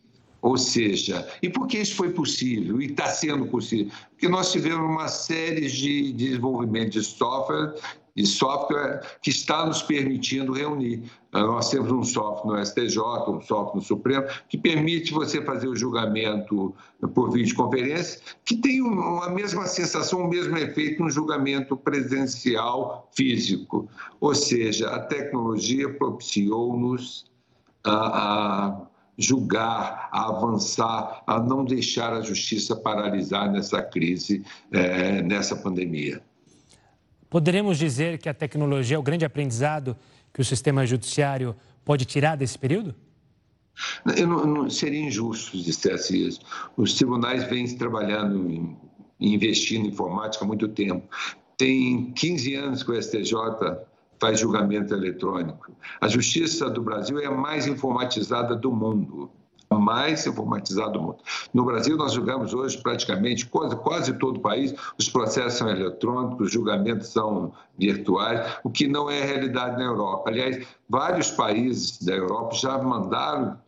Ou 0.43 0.59
seja, 0.59 1.27
e 1.41 1.49
por 1.49 1.69
que 1.69 1.79
isso 1.79 1.95
foi 1.95 2.11
possível 2.11 2.83
e 2.83 2.87
está 2.87 3.07
sendo 3.07 3.47
possível? 3.47 3.93
Porque 4.11 4.29
nós 4.29 4.51
tivemos 4.51 4.85
uma 4.85 5.09
série 5.09 5.69
de 5.69 6.13
desenvolvimento 6.13 6.91
de 6.91 7.03
software 7.03 7.75
de 8.15 8.27
software 8.27 9.01
que 9.23 9.31
está 9.31 9.65
nos 9.65 9.83
permitindo 9.83 10.53
reunir. 10.53 11.03
Nós 11.33 11.71
temos 11.71 11.91
um 11.91 12.05
software 12.05 12.59
no 12.59 12.67
STJ, 12.67 12.99
um 13.29 13.41
software 13.41 13.77
no 13.77 13.81
Supremo, 13.81 14.27
que 14.49 14.59
permite 14.59 15.13
você 15.13 15.43
fazer 15.43 15.67
o 15.67 15.75
julgamento 15.75 16.75
por 17.15 17.31
videoconferência, 17.31 18.21
que 18.45 18.57
tem 18.57 18.81
a 19.23 19.31
mesma 19.31 19.67
sensação, 19.67 20.27
o 20.27 20.29
mesmo 20.29 20.57
efeito 20.59 21.03
no 21.03 21.11
julgamento 21.11 21.77
presencial 21.77 23.09
físico. 23.17 23.89
Ou 24.21 24.35
seja, 24.35 24.91
a 24.91 25.01
tecnologia 25.01 25.89
propiciou-nos 25.95 27.25
a, 27.85 28.67
a 28.69 28.92
julgar, 29.17 30.09
a 30.11 30.29
avançar, 30.29 31.23
a 31.27 31.39
não 31.41 31.65
deixar 31.65 32.13
a 32.13 32.21
justiça 32.21 32.75
paralisar 32.75 33.51
nessa 33.51 33.83
crise, 33.83 34.43
é, 34.71 35.23
nessa 35.23 35.55
pandemia. 35.57 36.23
Poderemos 37.29 37.79
dizer 37.79 38.19
que 38.19 38.29
a 38.29 38.35
tecnologia 38.35 38.97
é 38.97 38.99
o 38.99 39.03
grande 39.03 39.25
aprendizado 39.25 39.97
que 40.33 40.41
o 40.41 40.45
sistema 40.45 40.87
judiciário 40.87 41.55
pode 41.85 42.05
tirar 42.05 42.37
desse 42.37 42.59
período? 42.59 42.95
Eu 44.17 44.27
não, 44.27 44.47
não 44.47 44.71
seria 44.71 45.01
injusto 45.01 45.57
se 45.57 45.65
dissesse 45.65 46.29
isso. 46.29 46.41
Os 46.77 46.95
tribunais 46.95 47.45
vêm 47.45 47.67
trabalhando 47.77 48.77
investindo 49.19 49.87
em 49.87 49.89
informática 49.89 50.45
há 50.45 50.47
muito 50.47 50.69
tempo. 50.69 51.09
Tem 51.57 52.13
15 52.13 52.55
anos 52.55 52.83
que 52.83 52.91
o 52.91 53.03
STJ 53.03 53.35
faz 54.23 54.39
julgamento 54.39 54.95
eletrônico. 54.95 55.73
A 56.01 56.07
justiça 56.07 56.71
do 56.71 56.81
Brasil 56.81 57.19
é 57.19 57.27
a 57.27 57.33
mais 57.33 57.67
informatizada 57.67 58.55
do 58.55 58.71
mundo. 58.71 59.29
mais 59.69 60.27
informatizado 60.27 60.93
do 60.93 61.03
mundo. 61.03 61.17
No 61.53 61.65
Brasil, 61.65 61.97
nós 61.97 62.13
julgamos 62.13 62.53
hoje 62.53 62.77
praticamente 62.77 63.47
quase, 63.47 63.75
quase 63.77 64.13
todo 64.13 64.37
o 64.37 64.41
país, 64.41 64.75
os 64.99 65.09
processos 65.09 65.55
são 65.55 65.69
eletrônicos, 65.69 66.49
os 66.49 66.53
julgamentos 66.53 67.09
são 67.09 67.53
virtuais, 67.79 68.59
o 68.63 68.69
que 68.71 68.87
não 68.87 69.11
é 69.11 69.23
realidade 69.23 69.79
na 69.79 69.85
Europa. 69.85 70.29
Aliás, 70.29 70.67
vários 70.87 71.31
países 71.31 71.99
da 72.03 72.13
Europa 72.13 72.55
já 72.55 72.77
mandaram 72.83 73.59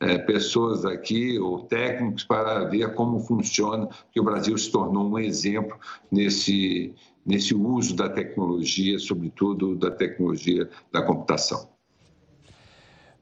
é, 0.00 0.18
pessoas 0.18 0.84
aqui 0.84 1.38
ou 1.38 1.60
técnicos 1.60 2.24
para 2.24 2.64
ver 2.64 2.94
como 2.94 3.20
funciona, 3.20 3.88
que 4.12 4.20
o 4.20 4.24
Brasil 4.24 4.56
se 4.56 4.70
tornou 4.70 5.10
um 5.10 5.18
exemplo 5.18 5.78
nesse, 6.10 6.94
nesse 7.24 7.54
uso 7.54 7.94
da 7.94 8.08
tecnologia, 8.08 8.98
sobretudo 8.98 9.76
da 9.76 9.90
tecnologia 9.90 10.68
da 10.90 11.02
computação. 11.02 11.68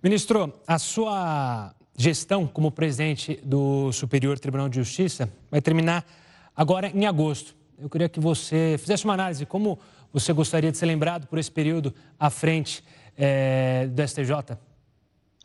Ministro, 0.02 0.52
a 0.66 0.78
sua 0.78 1.74
gestão 1.96 2.46
como 2.46 2.70
presidente 2.70 3.40
do 3.42 3.90
Superior 3.92 4.38
Tribunal 4.38 4.68
de 4.68 4.76
Justiça 4.76 5.28
vai 5.50 5.60
terminar 5.60 6.06
agora 6.54 6.88
em 6.94 7.06
agosto. 7.06 7.56
Eu 7.76 7.90
queria 7.90 8.08
que 8.08 8.20
você 8.20 8.76
fizesse 8.78 9.04
uma 9.04 9.14
análise 9.14 9.44
como 9.44 9.78
você 10.12 10.32
gostaria 10.32 10.70
de 10.70 10.78
ser 10.78 10.86
lembrado 10.86 11.26
por 11.26 11.38
esse 11.38 11.50
período 11.50 11.92
à 12.18 12.30
frente 12.30 12.84
é, 13.16 13.88
do 13.88 14.06
STJ 14.06 14.56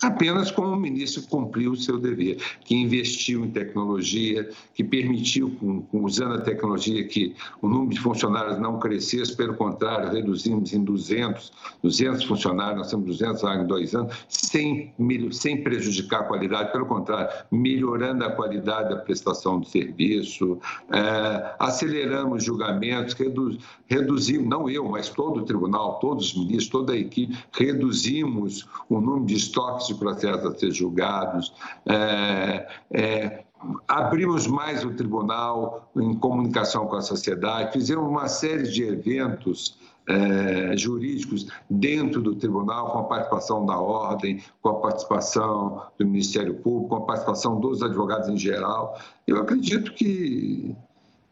apenas 0.04 0.52
como 0.52 0.74
o 0.74 0.76
ministro 0.76 1.24
cumpriu 1.24 1.72
o 1.72 1.76
seu 1.76 1.98
dever, 1.98 2.38
que 2.66 2.76
investiu 2.76 3.46
em 3.46 3.52
tecnologia, 3.52 4.50
que 4.74 4.84
permitiu, 4.84 5.56
usando 5.94 6.36
a 6.36 6.42
tecnologia, 6.42 7.04
que 7.08 7.36
o 7.62 7.68
número 7.68 7.92
de 7.92 8.00
funcionários 8.00 8.60
não 8.60 8.80
crescesse, 8.80 9.36
pelo 9.36 9.56
contrário, 9.56 10.12
reduzimos 10.12 10.74
em 10.74 10.84
200, 10.84 11.52
200 11.82 12.24
funcionários, 12.26 12.78
nós 12.78 12.90
temos 12.90 13.06
200 13.06 13.42
lá 13.42 13.56
em 13.56 13.66
dois 13.66 13.96
anos, 13.96 14.14
sem, 14.28 14.94
sem 15.32 15.64
prejudicar 15.64 16.22
a 16.22 16.24
qualidade, 16.24 16.72
pelo 16.72 16.86
contrário, 16.86 17.30
melhorando 17.52 18.26
a 18.26 18.32
qualidade 18.32 18.90
da 18.90 18.98
prestação 18.98 19.60
do 19.60 19.66
serviço, 19.66 20.60
é, 20.92 21.56
aceleramos 21.60 22.44
julgamentos, 22.44 23.14
reduz, 23.14 23.58
reduzimos, 23.88 24.48
não 24.48 24.70
eu, 24.70 24.88
mas 24.90 25.10
todo 25.10 25.42
o 25.42 25.46
tribunal, 25.46 26.00
todos 26.00 26.28
os 26.28 26.38
ministros, 26.38 26.68
toda 26.68 26.94
a 26.94 26.98
equipe, 26.98 27.38
reduzimos 27.54 28.68
o 28.90 29.00
número 29.00 29.26
de 29.26 29.36
estoques 29.36 29.93
de 29.94 30.00
processos 30.00 30.46
a 30.46 30.58
ser 30.58 30.72
julgados, 30.72 31.54
é, 31.86 32.68
é, 32.92 33.44
abrimos 33.88 34.48
mais 34.48 34.84
o 34.84 34.92
tribunal 34.92 35.90
em 35.96 36.14
comunicação 36.16 36.88
com 36.88 36.96
a 36.96 37.02
sociedade, 37.02 37.72
fizemos 37.74 38.08
uma 38.08 38.28
série 38.28 38.64
de 38.64 38.84
eventos 38.84 39.78
é, 40.08 40.76
jurídicos 40.76 41.48
dentro 41.70 42.22
do 42.22 42.36
tribunal, 42.36 42.92
com 42.92 43.00
a 43.00 43.04
participação 43.04 43.66
da 43.66 43.80
ordem, 43.80 44.44
com 44.62 44.70
a 44.70 44.76
participação 44.76 45.82
do 45.98 46.06
Ministério 46.06 46.56
Público, 46.56 46.90
com 46.90 47.04
a 47.04 47.06
participação 47.06 47.60
dos 47.60 47.82
advogados 47.82 48.28
em 48.28 48.38
geral. 48.38 49.00
Eu 49.26 49.38
acredito 49.38 49.94
que 49.94 50.76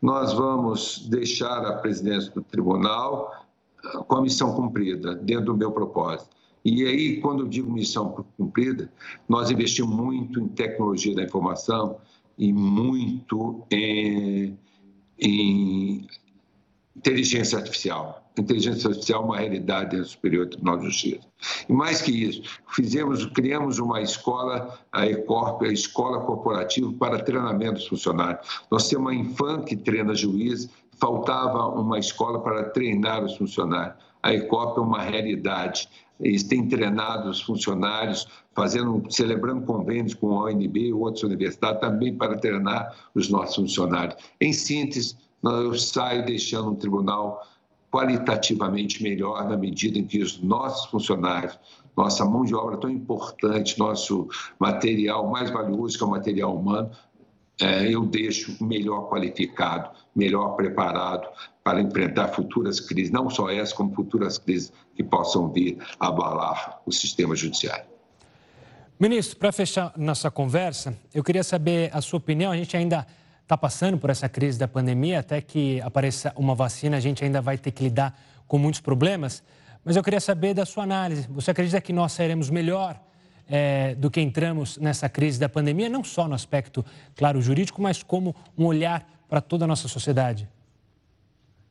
nós 0.01 0.33
vamos 0.33 1.05
deixar 1.09 1.65
a 1.65 1.73
presidência 1.73 2.31
do 2.31 2.41
tribunal 2.41 3.45
com 4.07 4.15
a 4.15 4.21
missão 4.21 4.53
cumprida, 4.53 5.15
dentro 5.15 5.45
do 5.45 5.57
meu 5.57 5.71
propósito 5.71 6.40
e 6.63 6.85
aí, 6.85 7.19
quando 7.19 7.43
eu 7.43 7.47
digo 7.47 7.71
missão 7.71 8.25
cumprida, 8.37 8.91
nós 9.27 9.49
investimos 9.49 9.95
muito 9.95 10.39
em 10.39 10.47
tecnologia 10.47 11.15
da 11.15 11.23
informação 11.23 11.97
e 12.37 12.53
muito 12.53 13.65
em, 13.71 14.57
em 15.19 16.07
inteligência 16.95 17.57
artificial. 17.57 18.21
Inteligência 18.37 18.89
artificial 18.89 19.23
é 19.23 19.25
uma 19.25 19.37
realidade 19.39 19.97
do 19.97 20.05
Superior 20.05 20.47
Tribunal 20.47 20.77
de 20.77 20.85
Justiça. 20.85 21.27
E 21.67 21.73
mais 21.73 22.01
que 22.01 22.11
isso, 22.11 22.43
fizemos, 22.69 23.25
criamos 23.25 23.79
uma 23.79 24.01
escola, 24.01 24.79
a 24.91 25.05
ECORP, 25.05 25.65
a 25.65 25.73
Escola 25.73 26.21
Corporativa 26.21 26.93
para 26.93 27.23
Treinamento 27.23 27.73
dos 27.73 27.87
Funcionários. 27.87 28.47
Nós 28.69 28.87
temos 28.87 29.11
uma 29.11 29.15
Infam 29.15 29.63
que 29.63 29.75
treina 29.75 30.15
juiz, 30.15 30.69
faltava 30.97 31.67
uma 31.67 31.97
escola 31.97 32.39
para 32.39 32.65
treinar 32.69 33.23
os 33.23 33.35
funcionários. 33.35 34.10
A 34.23 34.33
ECOP 34.33 34.79
é 34.79 34.81
uma 34.81 35.01
realidade. 35.01 35.89
Eles 36.19 36.43
têm 36.43 36.67
treinado 36.67 37.29
os 37.29 37.41
funcionários, 37.41 38.27
fazendo, 38.53 39.03
celebrando 39.09 39.65
convênios 39.65 40.13
com 40.13 40.39
a 40.39 40.43
ONB 40.45 40.79
e 40.79 40.93
outras 40.93 41.23
universidades 41.23 41.81
também 41.81 42.15
para 42.15 42.37
treinar 42.37 42.95
os 43.15 43.29
nossos 43.29 43.55
funcionários. 43.55 44.15
Em 44.39 44.53
síntese, 44.53 45.17
eu 45.43 45.73
saio 45.75 46.25
deixando 46.25 46.71
um 46.71 46.75
tribunal 46.75 47.41
qualitativamente 47.91 49.03
melhor 49.03 49.49
na 49.49 49.57
medida 49.57 49.99
em 49.99 50.05
que 50.05 50.21
os 50.21 50.41
nossos 50.41 50.89
funcionários, 50.89 51.59
nossa 51.97 52.23
mão 52.23 52.45
de 52.45 52.55
obra 52.55 52.77
tão 52.77 52.89
importante, 52.89 53.77
nosso 53.77 54.29
material 54.57 55.29
mais 55.29 55.49
valioso 55.49 55.97
que 55.97 56.03
é 56.03 56.07
o 56.07 56.09
material 56.09 56.55
humano, 56.55 56.89
eu 57.65 58.05
deixo 58.05 58.55
melhor 58.63 59.09
qualificado, 59.09 59.89
melhor 60.15 60.55
preparado 60.55 61.27
para 61.63 61.79
enfrentar 61.81 62.29
futuras 62.29 62.79
crises, 62.79 63.11
não 63.11 63.29
só 63.29 63.49
essa, 63.49 63.75
como 63.75 63.93
futuras 63.93 64.37
crises 64.37 64.73
que 64.95 65.03
possam 65.03 65.51
vir 65.51 65.77
abalar 65.99 66.81
o 66.85 66.91
sistema 66.91 67.35
judiciário. 67.35 67.85
Ministro, 68.99 69.37
para 69.37 69.51
fechar 69.51 69.93
nossa 69.97 70.29
conversa, 70.29 70.95
eu 71.13 71.23
queria 71.23 71.43
saber 71.43 71.89
a 71.91 72.01
sua 72.01 72.17
opinião. 72.17 72.51
A 72.51 72.57
gente 72.57 72.77
ainda 72.77 73.05
está 73.41 73.57
passando 73.57 73.97
por 73.97 74.09
essa 74.09 74.29
crise 74.29 74.59
da 74.59 74.67
pandemia, 74.67 75.19
até 75.19 75.41
que 75.41 75.81
apareça 75.81 76.31
uma 76.35 76.53
vacina, 76.53 76.97
a 76.97 76.99
gente 76.99 77.23
ainda 77.23 77.41
vai 77.41 77.57
ter 77.57 77.71
que 77.71 77.83
lidar 77.83 78.17
com 78.47 78.57
muitos 78.57 78.79
problemas. 78.79 79.43
Mas 79.83 79.95
eu 79.95 80.03
queria 80.03 80.19
saber 80.19 80.53
da 80.53 80.65
sua 80.65 80.83
análise. 80.83 81.27
Você 81.31 81.51
acredita 81.51 81.81
que 81.81 81.91
nós 81.91 82.11
sairemos 82.11 82.49
melhor 82.49 83.01
é, 83.49 83.95
do 83.95 84.09
que 84.09 84.21
entramos 84.21 84.77
nessa 84.77 85.09
crise 85.09 85.39
da 85.39 85.49
pandemia, 85.49 85.89
não 85.89 86.03
só 86.03 86.27
no 86.27 86.33
aspecto, 86.33 86.83
claro, 87.15 87.41
jurídico, 87.41 87.81
mas 87.81 88.03
como 88.03 88.35
um 88.57 88.65
olhar 88.65 89.07
para 89.29 89.41
toda 89.41 89.65
a 89.65 89.67
nossa 89.67 89.87
sociedade? 89.87 90.47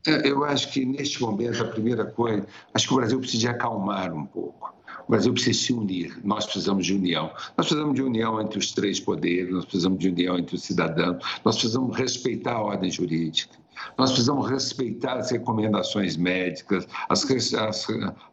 É, 0.06 0.28
eu 0.28 0.44
acho 0.44 0.70
que 0.72 0.84
neste 0.84 1.20
momento 1.20 1.62
a 1.62 1.66
primeira 1.66 2.04
coisa, 2.04 2.46
acho 2.72 2.88
que 2.88 2.94
o 2.94 2.96
Brasil 2.96 3.20
precisa 3.20 3.50
acalmar 3.50 4.12
um 4.14 4.24
pouco. 4.24 4.74
O 5.06 5.10
Brasil 5.10 5.32
precisa 5.32 5.58
se 5.58 5.72
unir, 5.72 6.18
nós 6.24 6.44
precisamos 6.44 6.86
de 6.86 6.94
união. 6.94 7.30
Nós 7.56 7.66
precisamos 7.66 7.94
de 7.94 8.02
união 8.02 8.40
entre 8.40 8.58
os 8.58 8.72
três 8.72 9.00
poderes, 9.00 9.52
nós 9.52 9.64
precisamos 9.64 9.98
de 9.98 10.08
união 10.08 10.38
entre 10.38 10.54
os 10.54 10.62
cidadãos, 10.62 11.22
nós 11.44 11.56
precisamos 11.56 11.96
respeitar 11.96 12.52
a 12.52 12.62
ordem 12.62 12.90
jurídica. 12.90 13.59
Nós 13.96 14.10
precisamos 14.10 14.48
respeitar 14.48 15.18
as 15.18 15.30
recomendações 15.30 16.16
médicas, 16.16 16.86
as, 17.08 17.24
as, 17.54 17.86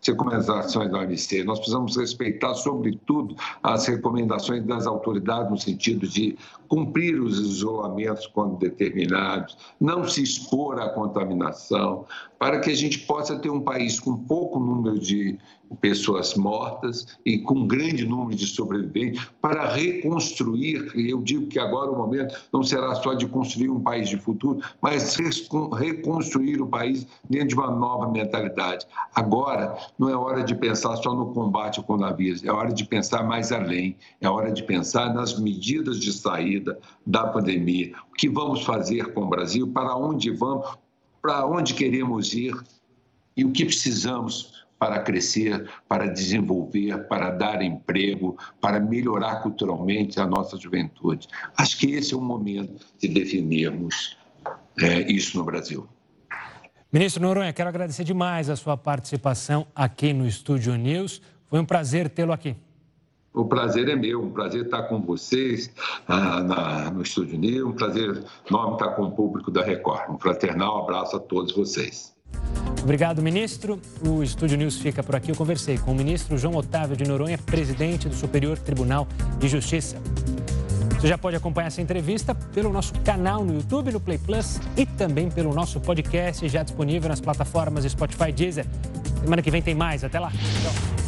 recomendações 0.05 0.91
da 0.91 0.99
OMC, 0.99 1.43
nós 1.43 1.59
precisamos 1.59 1.95
respeitar, 1.97 2.53
sobretudo, 2.55 3.35
as 3.63 3.87
recomendações 3.87 4.63
das 4.65 4.87
autoridades 4.87 5.49
no 5.49 5.57
sentido 5.57 6.07
de 6.07 6.37
cumprir 6.67 7.19
os 7.21 7.39
isolamentos 7.39 8.27
quando 8.27 8.57
determinados, 8.57 9.57
não 9.79 10.07
se 10.07 10.21
expor 10.23 10.79
à 10.79 10.89
contaminação, 10.89 12.05
para 12.39 12.59
que 12.59 12.69
a 12.69 12.75
gente 12.75 12.99
possa 12.99 13.37
ter 13.37 13.49
um 13.49 13.61
país 13.61 13.99
com 13.99 14.15
pouco 14.15 14.59
número 14.59 14.99
de 14.99 15.37
pessoas 15.81 16.35
mortas 16.35 17.17
e 17.25 17.39
com 17.39 17.55
um 17.55 17.67
grande 17.67 18.05
número 18.05 18.35
de 18.35 18.45
sobreviventes 18.45 19.25
para 19.41 19.67
reconstruir. 19.67 20.91
Eu 20.95 21.21
digo 21.21 21.47
que 21.47 21.59
agora 21.59 21.91
o 21.91 21.97
momento 21.97 22.35
não 22.53 22.63
será 22.63 22.95
só 22.95 23.13
de 23.13 23.27
construir 23.27 23.69
um 23.69 23.79
país 23.79 24.09
de 24.09 24.17
futuro, 24.17 24.61
mas 24.81 25.17
reconstruir 25.77 26.61
o 26.61 26.67
país 26.67 27.05
dentro 27.29 27.49
de 27.49 27.55
uma 27.55 27.71
nova 27.71 28.09
mentalidade. 28.09 28.85
Agora 29.13 29.77
não 29.97 30.09
é 30.09 30.15
hora 30.15 30.43
de 30.43 30.55
pensar 30.55 30.95
só 30.97 31.13
no 31.13 31.33
combate 31.33 31.79
ao 31.79 31.85
coronavírus, 31.85 32.43
é 32.43 32.51
hora 32.51 32.71
de 32.71 32.85
pensar 32.85 33.23
mais 33.23 33.51
além, 33.51 33.97
é 34.21 34.29
hora 34.29 34.51
de 34.51 34.63
pensar 34.63 35.13
nas 35.13 35.39
medidas 35.39 35.99
de 35.99 36.11
saída 36.13 36.79
da 37.05 37.27
pandemia. 37.27 37.93
O 38.11 38.15
que 38.15 38.29
vamos 38.29 38.63
fazer 38.63 39.13
com 39.13 39.23
o 39.23 39.29
Brasil? 39.29 39.67
Para 39.67 39.95
onde 39.95 40.31
vamos? 40.31 40.67
Para 41.27 41.45
onde 41.45 41.73
queremos 41.73 42.33
ir? 42.33 42.55
E 43.35 43.43
o 43.43 43.51
que 43.51 43.65
precisamos 43.65 44.65
para 44.79 45.01
crescer, 45.01 45.69
para 45.85 46.07
desenvolver, 46.07 47.05
para 47.09 47.31
dar 47.31 47.61
emprego, 47.61 48.37
para 48.61 48.79
melhorar 48.79 49.41
culturalmente 49.41 50.21
a 50.21 50.25
nossa 50.25 50.55
juventude. 50.55 51.27
Acho 51.57 51.79
que 51.79 51.91
esse 51.91 52.13
é 52.13 52.17
o 52.17 52.21
momento 52.21 52.85
de 52.97 53.09
definirmos 53.09 54.17
é, 54.81 55.01
isso 55.11 55.37
no 55.37 55.43
Brasil. 55.43 55.85
Ministro 56.89 57.21
Noronha, 57.21 57.51
quero 57.51 57.67
agradecer 57.67 58.05
demais 58.05 58.49
a 58.49 58.55
sua 58.55 58.77
participação 58.77 59.67
aqui 59.75 60.13
no 60.13 60.25
Estúdio 60.25 60.77
News. 60.77 61.21
Foi 61.49 61.59
um 61.59 61.65
prazer 61.65 62.09
tê-lo 62.09 62.31
aqui. 62.31 62.55
O 63.37 63.45
prazer 63.45 63.87
é 63.87 63.95
meu, 63.95 64.23
um 64.23 64.31
prazer 64.31 64.65
estar 64.65 64.83
com 64.83 64.99
vocês 64.99 65.71
ah, 66.07 66.41
na, 66.41 66.89
no 66.89 67.03
Estúdio 67.03 67.37
News, 67.37 67.69
um 67.69 67.71
prazer 67.71 68.23
enorme 68.49 68.73
estar 68.73 68.89
com 68.95 69.03
o 69.03 69.11
público 69.11 69.51
da 69.51 69.63
Record. 69.63 70.09
Um 70.09 70.17
fraternal 70.17 70.81
abraço 70.81 71.17
a 71.17 71.19
todos 71.19 71.53
vocês. 71.53 72.15
Obrigado, 72.81 73.21
ministro. 73.21 73.79
O 74.03 74.23
Estúdio 74.23 74.57
News 74.57 74.79
fica 74.79 75.03
por 75.03 75.15
aqui. 75.15 75.29
Eu 75.29 75.35
conversei 75.35 75.77
com 75.77 75.91
o 75.91 75.95
ministro 75.95 76.35
João 76.35 76.55
Otávio 76.55 76.97
de 76.97 77.07
Noronha, 77.07 77.37
presidente 77.37 78.09
do 78.09 78.15
Superior 78.15 78.57
Tribunal 78.57 79.07
de 79.37 79.47
Justiça. 79.47 79.97
Você 80.99 81.07
já 81.07 81.17
pode 81.17 81.35
acompanhar 81.35 81.67
essa 81.67 81.81
entrevista 81.81 82.33
pelo 82.33 82.73
nosso 82.73 82.91
canal 83.01 83.45
no 83.45 83.53
YouTube, 83.53 83.91
no 83.91 83.99
Play 83.99 84.17
Plus 84.17 84.59
e 84.75 84.83
também 84.83 85.29
pelo 85.29 85.53
nosso 85.53 85.79
podcast 85.79 86.49
já 86.49 86.63
disponível 86.63 87.07
nas 87.07 87.21
plataformas 87.21 87.83
Spotify 87.83 88.31
Deezer. 88.31 88.65
Semana 89.21 89.43
que 89.43 89.51
vem 89.51 89.61
tem 89.61 89.75
mais. 89.75 90.03
Até 90.03 90.19
lá. 90.19 90.31
Tchau. 90.31 91.06